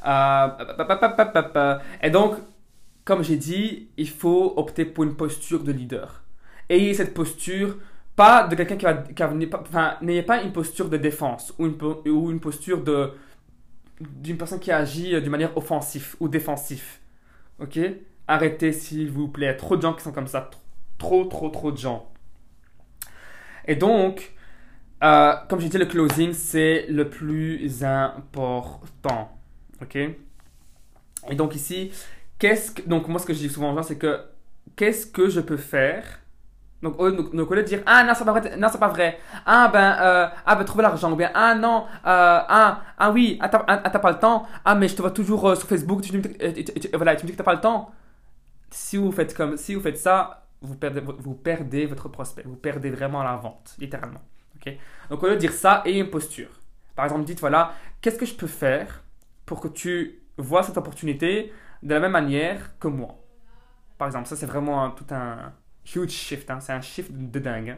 Euh. 0.05 0.47
Et 2.01 2.09
donc, 2.09 2.35
comme 3.05 3.23
j'ai 3.23 3.37
dit, 3.37 3.89
il 3.97 4.09
faut 4.09 4.53
opter 4.57 4.85
pour 4.85 5.03
une 5.03 5.15
posture 5.15 5.63
de 5.63 5.71
leader. 5.71 6.23
Ayez 6.69 6.93
cette 6.93 7.13
posture, 7.13 7.77
pas 8.15 8.47
de 8.47 8.55
quelqu'un 8.55 8.77
qui 8.77 8.85
va, 8.85 8.93
qui 8.93 9.21
va 9.21 9.59
enfin, 9.61 9.97
n'ayez 10.01 10.23
pas 10.23 10.41
une 10.41 10.53
posture 10.53 10.89
de 10.89 10.97
défense 10.97 11.53
ou 11.57 11.65
une, 11.65 11.77
ou 12.09 12.31
une 12.31 12.39
posture 12.39 12.83
de 12.83 13.11
d'une 13.99 14.37
personne 14.37 14.59
qui 14.59 14.71
agit 14.71 15.15
euh, 15.15 15.21
d'une 15.21 15.29
manière 15.29 15.55
offensive 15.57 16.15
ou 16.19 16.27
défensive. 16.27 16.99
Ok? 17.59 17.79
Arrêtez 18.27 18.71
s'il 18.71 19.09
vous 19.11 19.27
plaît. 19.27 19.55
Trop 19.55 19.77
de 19.77 19.81
gens 19.81 19.93
qui 19.93 20.01
sont 20.01 20.11
comme 20.11 20.27
ça. 20.27 20.49
Trop, 20.97 21.25
trop, 21.25 21.49
trop 21.49 21.71
de 21.71 21.77
gens. 21.77 22.09
Et 23.65 23.75
donc, 23.75 24.33
euh, 25.03 25.33
comme 25.49 25.59
j'ai 25.59 25.69
dit, 25.69 25.77
le 25.77 25.85
closing, 25.85 26.33
c'est 26.33 26.87
le 26.89 27.09
plus 27.09 27.83
important. 27.83 29.37
Ok? 29.81 29.95
Et 29.95 31.35
donc 31.35 31.55
ici, 31.55 31.91
donc 32.87 33.07
moi 33.07 33.19
ce 33.19 33.25
que 33.25 33.33
je 33.33 33.39
dis 33.39 33.49
souvent 33.49 33.71
aux 33.71 33.75
gens, 33.75 33.83
c'est 33.83 33.97
que 33.97 34.19
qu'est-ce 34.75 35.07
que 35.07 35.29
je 35.29 35.41
peux 35.41 35.57
faire? 35.57 36.03
Donc, 36.81 36.99
au, 36.99 37.07
lieu 37.07 37.13
de 37.13 37.61
dire 37.61 37.81
ah 37.85 38.03
non 38.03 38.13
c'est 38.13 38.25
pas 38.25 38.33
vrai 38.33 38.57
non 38.57 38.67
c'est 38.69 38.77
pas 38.77 38.89
vrai. 38.89 39.17
Ah 39.45 39.69
ben 39.71 39.97
euh, 40.01 40.27
ah 40.45 40.55
ben 40.55 40.65
trouver 40.65 40.83
l'argent. 40.83 41.11
Ou 41.13 41.15
bien 41.15 41.31
ah 41.33 41.55
non 41.55 41.85
euh, 41.85 41.87
ah 42.03 42.81
ah 42.97 43.11
oui 43.11 43.37
ah 43.39 43.47
t'as 43.47 43.63
ah, 43.67 43.77
t'as 43.89 43.99
pas 43.99 44.11
le 44.11 44.19
temps. 44.19 44.45
Ah 44.65 44.75
mais 44.75 44.89
je 44.89 44.95
te 44.95 45.01
vois 45.01 45.11
toujours 45.11 45.47
euh, 45.47 45.55
sur 45.55 45.67
Facebook 45.67 46.01
tu, 46.01 46.11
tu- 46.21 46.63
tu- 46.79 46.89
voilà 46.93 47.15
tu 47.15 47.23
me 47.23 47.27
dis 47.27 47.33
que 47.33 47.37
t'as 47.37 47.45
pas 47.45 47.53
le 47.53 47.61
temps. 47.61 47.91
Si 48.69 48.97
vous 48.97 49.13
faites 49.13 49.33
comme 49.33 49.55
si 49.55 49.75
vous 49.75 49.81
faites 49.81 49.97
ça 49.97 50.45
vous 50.61 50.75
perdez 50.75 50.99
vous 50.99 51.35
perdez 51.35 51.85
votre 51.85 52.09
prospect. 52.09 52.43
Vous 52.45 52.57
perdez 52.57 52.89
vraiment 52.89 53.23
la 53.23 53.37
vente 53.37 53.75
littéralement. 53.79 54.21
Ok? 54.57 54.73
Donc 55.09 55.23
au 55.23 55.27
lieu 55.27 55.35
de 55.35 55.39
dire 55.39 55.53
ça 55.53 55.83
ayez 55.85 56.01
une 56.01 56.09
posture. 56.09 56.49
Par 56.97 57.05
exemple 57.05 57.23
dites 57.23 57.39
voilà 57.39 57.73
qu'est-ce 58.01 58.17
que 58.17 58.25
je 58.25 58.35
peux 58.35 58.47
faire 58.47 59.03
pour 59.45 59.61
que 59.61 59.69
tu 59.69 60.19
vois 60.37 60.63
cette 60.63 60.77
opportunité 60.77 61.53
de 61.83 61.93
la 61.93 61.99
même 61.99 62.11
manière 62.11 62.77
que 62.79 62.87
moi. 62.87 63.15
Par 63.97 64.07
exemple 64.07 64.27
ça 64.27 64.35
c'est 64.35 64.45
vraiment 64.45 64.89
tout 64.91 65.05
un 65.11 65.53
huge 65.95 66.09
shift 66.09 66.49
hein. 66.49 66.59
c'est 66.59 66.73
un 66.73 66.81
shift 66.81 67.11
de 67.11 67.39
dingue 67.39 67.77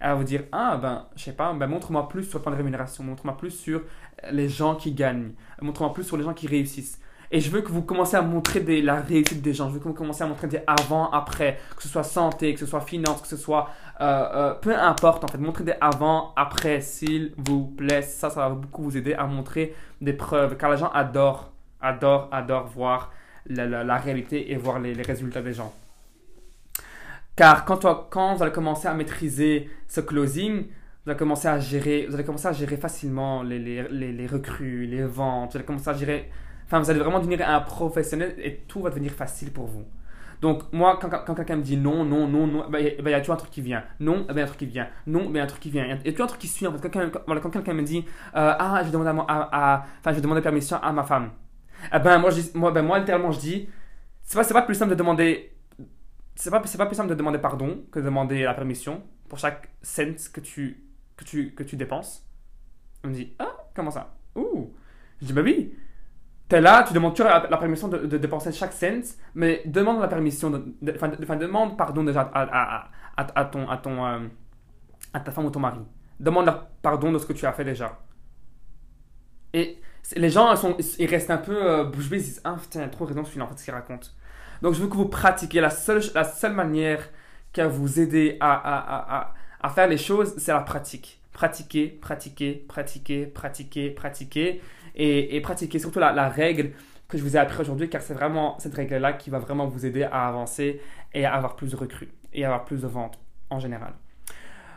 hein. 0.00 0.08
va 0.08 0.14
vous 0.14 0.24
dire 0.24 0.44
ah 0.52 0.76
ben 0.76 1.06
je 1.16 1.24
sais 1.24 1.32
pas 1.32 1.52
ben 1.52 1.66
montre-moi 1.66 2.08
plus 2.08 2.24
sur 2.24 2.38
le 2.38 2.42
plan 2.42 2.52
de 2.52 2.56
rémunération 2.56 3.04
montre-moi 3.04 3.36
plus 3.36 3.50
sur 3.50 3.82
les 4.30 4.48
gens 4.48 4.74
qui 4.74 4.92
gagnent 4.92 5.32
montre-moi 5.60 5.92
plus 5.92 6.04
sur 6.04 6.16
les 6.16 6.24
gens 6.24 6.34
qui 6.34 6.46
réussissent 6.46 6.98
et 7.34 7.40
je 7.40 7.50
veux 7.50 7.62
que 7.62 7.72
vous 7.72 7.80
commencez 7.80 8.14
à 8.14 8.20
montrer 8.20 8.60
la 8.82 8.96
réussite 8.96 9.40
des 9.40 9.54
gens. 9.54 9.68
Je 9.70 9.74
veux 9.74 9.80
que 9.80 9.88
vous 9.88 9.94
commencez 9.94 10.22
à 10.22 10.26
montrer 10.26 10.48
des 10.48 10.60
avant 10.66 11.10
après 11.10 11.58
que 11.74 11.82
ce 11.82 11.88
soit 11.88 12.02
santé 12.02 12.52
que 12.52 12.60
ce 12.60 12.66
soit 12.66 12.82
finance 12.82 13.22
que 13.22 13.26
ce 13.26 13.38
soit 13.38 13.70
euh, 14.02 14.28
euh, 14.34 14.54
peu 14.54 14.76
importe 14.78 15.24
en 15.24 15.28
fait. 15.28 15.38
Montrez 15.38 15.64
des 15.64 15.74
avant 15.80 16.34
après 16.36 16.82
s'il 16.82 17.34
vous 17.38 17.64
plaît. 17.64 18.02
Ça 18.02 18.28
ça 18.28 18.48
va 18.48 18.54
beaucoup 18.54 18.82
vous 18.82 18.98
aider 18.98 19.14
à 19.14 19.26
montrer 19.26 19.74
des 20.02 20.12
preuves 20.12 20.58
car 20.58 20.70
les 20.70 20.76
gens 20.76 20.90
adorent 20.90 21.52
adorent 21.80 22.28
adorent 22.32 22.66
voir 22.66 23.12
la, 23.46 23.66
la- 23.66 23.84
réalité 23.96 24.52
et 24.52 24.56
voir 24.56 24.78
les- 24.78 24.94
résultats 25.02 25.42
des 25.42 25.52
gens 25.52 25.72
car 27.36 27.64
quand, 27.64 27.78
toi- 27.78 28.08
quand 28.10 28.34
vous 28.34 28.42
allez 28.42 28.52
commencer 28.52 28.88
à 28.88 28.94
maîtriser 28.94 29.70
ce 29.88 30.00
closing, 30.00 30.66
vous 31.04 31.10
allez 31.10 31.18
commencer 31.18 31.48
à 31.48 31.58
gérer, 31.58 32.06
vous 32.08 32.14
allez 32.14 32.24
commencer 32.24 32.48
à 32.48 32.52
gérer 32.52 32.76
facilement 32.76 33.42
les, 33.42 33.58
les, 33.58 33.82
les, 33.90 34.12
recrues, 34.26 34.86
les 34.86 35.04
ventes, 35.04 35.52
vous 35.52 35.56
allez 35.56 35.64
commencer 35.66 35.88
à 35.90 35.94
gérer, 35.94 36.30
enfin 36.66 36.78
vous 36.80 36.90
allez 36.90 37.00
vraiment 37.00 37.18
devenir 37.18 37.48
un 37.48 37.60
professionnel 37.60 38.34
et 38.38 38.56
tout 38.68 38.82
va 38.82 38.90
devenir 38.90 39.12
facile 39.12 39.50
pour 39.50 39.66
vous. 39.66 39.84
Donc 40.42 40.64
moi, 40.72 40.98
quand, 41.00 41.08
quand- 41.08 41.34
quelqu'un 41.36 41.56
me 41.56 41.62
dit 41.62 41.76
non, 41.76 42.04
non, 42.04 42.26
non, 42.26 42.46
non, 42.48 42.68
ben, 42.68 42.80
il 42.80 42.86
a- 42.98 43.02
ben, 43.02 43.10
il 43.10 43.12
y 43.12 43.14
a 43.14 43.20
toujours 43.20 43.34
un 43.36 43.38
truc 43.38 43.50
qui 43.52 43.60
vient. 43.60 43.84
Non, 44.00 44.26
eh 44.28 44.32
ben, 44.32 44.34
il 44.34 44.38
y 44.38 44.40
a 44.40 44.44
un 44.44 44.46
truc 44.48 44.58
qui 44.58 44.66
vient. 44.66 44.88
Non, 45.06 45.20
ben, 45.26 45.30
il 45.30 45.36
y 45.36 45.40
a 45.40 45.44
un 45.44 45.46
truc 45.46 45.60
qui 45.60 45.70
vient. 45.70 45.84
Il 45.84 45.90
y 45.90 45.92
a- 45.92 45.98
il 46.04 46.10
toujours 46.12 46.24
un 46.24 46.28
truc 46.28 46.40
qui 46.40 46.48
suit. 46.48 46.66
En 46.66 46.72
fait. 46.72 46.90
Quand, 46.90 47.50
quelqu'un 47.50 47.74
me 47.74 47.82
dit 47.82 48.04
euh, 48.36 48.52
ah, 48.58 48.80
je 48.80 48.86
vais 48.86 48.90
demander 48.92 49.10
à, 49.10 49.24
à- 49.32 49.74
à- 49.76 49.84
je 50.06 50.10
vais 50.16 50.20
demander 50.20 50.40
permission 50.42 50.78
à 50.82 50.92
ma 50.92 51.04
femme. 51.04 51.30
Eh 51.94 51.98
ben 51.98 52.18
moi, 52.18 52.30
moi, 52.54 52.70
ben, 52.70 52.82
moi 52.82 52.98
littéralement, 52.98 53.32
je 53.32 53.40
dis 53.40 53.68
c'est 54.22 54.38
pas, 54.38 54.44
pas 54.44 54.62
plus 54.62 54.74
simple 54.74 54.90
de 54.90 54.96
demander 54.96 55.52
c'est 56.34 56.50
pas, 56.50 56.60
pas 56.60 56.86
plus 56.86 56.96
simple 56.96 57.10
de 57.10 57.14
demander 57.14 57.38
pardon 57.38 57.84
que 57.90 57.98
de 57.98 58.04
demander 58.04 58.42
la 58.42 58.54
permission 58.54 59.02
pour 59.28 59.38
chaque 59.38 59.68
cent 59.82 60.30
que 60.32 60.40
tu, 60.40 60.84
que 61.16 61.24
tu, 61.24 61.54
que 61.54 61.62
tu 61.62 61.76
dépenses. 61.76 62.26
On 63.04 63.08
me 63.08 63.14
dit, 63.14 63.34
ah, 63.38 63.56
comment 63.74 63.90
ça? 63.90 64.14
Ouh 64.34 64.72
Je 65.20 65.26
dis, 65.26 65.32
bah 65.32 65.42
oui, 65.42 65.74
tu 66.48 66.56
es 66.56 66.60
là, 66.60 66.84
tu 66.86 66.94
demandes 66.94 67.14
toujours 67.14 67.30
la, 67.32 67.56
permission 67.58 67.88
de, 67.88 68.18
dépenser 68.18 68.52
chaque 68.52 68.72
cent, 68.72 69.16
mais 69.34 69.62
demande 69.66 70.00
la 70.00 70.08
permission, 70.08 70.48
enfin, 70.94 71.08
de- 71.08 71.22
enfin, 71.22 71.36
demande 71.36 71.76
pardon 71.76 72.04
déjà 72.04 72.22
à, 72.22 72.90
à, 73.16 73.30
à, 73.40 73.44
ton, 73.44 73.68
à, 73.68 73.76
ton, 73.78 74.04
euh, 74.06 74.20
à 75.12 75.20
ta 75.20 75.32
femme 75.32 75.46
ou 75.46 75.50
ton 75.50 75.60
mari. 75.60 75.80
Demande 76.20 76.46
leur 76.46 76.66
pardon 76.82 77.12
de 77.12 77.18
ce 77.18 77.26
que 77.26 77.32
tu 77.32 77.46
as 77.46 77.52
fait 77.52 77.64
déjà. 77.64 77.98
Et 79.52 79.78
les 80.16 80.30
gens, 80.30 80.54
ils, 80.98 81.06
restent 81.06 81.30
un 81.30 81.38
peu 81.38 81.56
euh, 81.56 81.84
bouche 81.84 82.08
bée, 82.08 82.18
ils 82.18 82.22
disent 82.22 82.40
Ah 82.44 82.56
putain, 82.60 82.80
il 82.80 82.84
a 82.84 82.88
trop 82.88 83.04
raison 83.04 83.24
celui-là 83.24 83.44
en 83.44 83.48
fait 83.48 83.58
ce 83.58 83.64
qu'il 83.64 83.74
raconte. 83.74 84.14
Donc 84.60 84.74
je 84.74 84.80
veux 84.80 84.88
que 84.88 84.96
vous 84.96 85.08
pratiquiez. 85.08 85.60
La 85.60 85.70
seule, 85.70 86.02
la 86.14 86.24
seule 86.24 86.52
manière 86.52 87.08
qui 87.52 87.60
va 87.60 87.68
vous 87.68 88.00
aider 88.00 88.36
à, 88.40 88.52
à, 88.52 89.18
à, 89.18 89.34
à, 89.60 89.70
faire 89.70 89.88
les 89.88 89.98
choses, 89.98 90.34
c'est 90.38 90.52
la 90.52 90.60
pratique. 90.60 91.20
Pratiquer, 91.32 91.88
pratiquer, 91.88 92.64
pratiquer, 92.68 93.26
pratiquer, 93.26 93.90
pratiquer. 93.90 94.60
Et, 94.94 95.36
et 95.36 95.40
pratiquer 95.40 95.78
surtout 95.78 95.98
la, 95.98 96.12
la 96.12 96.28
règle 96.28 96.72
que 97.08 97.16
je 97.18 97.22
vous 97.22 97.36
ai 97.36 97.38
appris 97.38 97.60
aujourd'hui, 97.60 97.88
car 97.88 98.02
c'est 98.02 98.14
vraiment 98.14 98.58
cette 98.58 98.74
règle-là 98.74 99.14
qui 99.14 99.30
va 99.30 99.38
vraiment 99.38 99.66
vous 99.66 99.86
aider 99.86 100.02
à 100.02 100.28
avancer 100.28 100.80
et 101.14 101.24
à 101.24 101.34
avoir 101.34 101.56
plus 101.56 101.70
de 101.70 101.76
recrues 101.76 102.10
et 102.32 102.44
à 102.44 102.48
avoir 102.48 102.64
plus 102.64 102.82
de 102.82 102.86
ventes 102.86 103.18
en 103.50 103.58
général. 103.58 103.92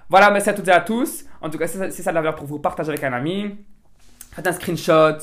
Voilà, 0.10 0.30
merci 0.32 0.50
à 0.50 0.54
toutes 0.54 0.68
et 0.68 0.72
à 0.72 0.82
tous. 0.82 1.26
En 1.42 1.50
tout 1.50 1.58
cas, 1.58 1.68
si 1.68 1.78
ça, 1.78 2.12
de 2.12 2.16
la 2.16 2.22
valeur 2.22 2.36
pour 2.36 2.46
vous, 2.46 2.60
partagez 2.60 2.90
avec 2.90 3.04
un 3.04 3.14
ami. 3.14 3.58
Faites 4.36 4.48
un 4.48 4.52
screenshot. 4.52 5.18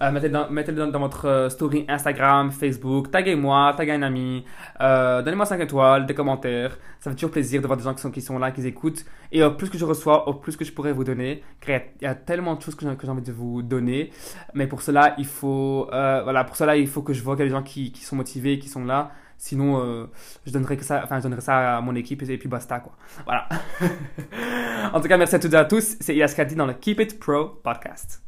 euh, 0.00 0.10
mettez-le 0.12 0.32
dans, 0.32 0.48
mettez-le 0.50 0.78
dans, 0.78 0.86
dans 0.88 1.00
votre 1.00 1.24
euh, 1.26 1.48
story 1.48 1.84
Instagram, 1.88 2.52
Facebook. 2.52 3.10
Taguez-moi, 3.10 3.74
taguez 3.76 3.92
un 3.92 4.02
ami. 4.02 4.44
euh, 4.80 5.22
Donnez-moi 5.22 5.46
5 5.46 5.60
étoiles, 5.60 6.06
des 6.06 6.14
commentaires. 6.14 6.78
Ça 7.00 7.10
fait 7.10 7.16
toujours 7.16 7.30
plaisir 7.30 7.60
de 7.62 7.66
voir 7.66 7.76
des 7.76 7.82
gens 7.84 7.94
qui 7.94 8.00
sont, 8.02 8.10
qui 8.10 8.20
sont 8.20 8.38
là, 8.38 8.50
qui 8.52 8.64
écoutent. 8.66 9.04
Et 9.32 9.42
au 9.42 9.50
plus 9.52 9.70
que 9.70 9.78
je 9.78 9.84
reçois, 9.84 10.28
au 10.28 10.34
plus 10.34 10.56
que 10.56 10.64
je 10.64 10.72
pourrais 10.72 10.92
vous 10.92 11.02
donner. 11.04 11.42
Il 11.66 11.80
y 12.02 12.06
a- 12.06 12.14
tellement 12.14 12.54
de 12.56 12.62
choses 12.62 12.74
que 12.74 12.84
j'ai 13.02 13.08
envie 13.10 13.22
de 13.22 13.32
vous 13.32 13.62
donner. 13.62 14.10
Mais 14.54 14.66
pour 14.66 14.82
cela, 14.82 15.14
il 15.18 15.26
faut, 15.26 15.88
euh, 15.92 16.20
voilà, 16.22 16.44
pour 16.44 16.56
cela, 16.56 16.76
il 16.76 16.86
faut 16.86 17.02
que 17.02 17.12
je 17.14 17.22
vois 17.22 17.34
qu'il 17.34 17.44
y 17.44 17.48
a 17.48 17.50
des 17.50 17.56
gens 17.56 17.62
qui, 17.64 17.90
qui 17.90 18.02
sont 18.04 18.16
motivés, 18.16 18.58
qui 18.58 18.68
sont 18.68 18.84
là. 18.84 19.10
Sinon, 19.40 19.80
euh, 19.84 20.06
je 20.46 20.52
donnerai 20.52 20.76
que 20.76 20.84
ça, 20.84 21.00
enfin, 21.04 21.18
je 21.18 21.22
donnerai 21.24 21.40
ça 21.40 21.76
à 21.78 21.80
mon 21.80 21.94
équipe 21.94 22.22
et 22.22 22.38
puis 22.38 22.48
basta, 22.48 22.80
quoi. 22.80 22.92
Voilà. 23.24 23.48
en 24.92 25.00
tout 25.00 25.08
cas, 25.08 25.16
merci 25.16 25.34
à 25.36 25.38
toutes 25.38 25.54
et 25.54 25.56
à 25.56 25.64
tous. 25.64 25.96
C'est 26.00 26.12
Elias 26.12 26.34
Kadi 26.36 26.54
dans 26.56 26.66
le 26.66 26.74
Keep 26.74 27.00
It 27.00 27.18
Pro 27.20 27.46
podcast. 27.62 28.27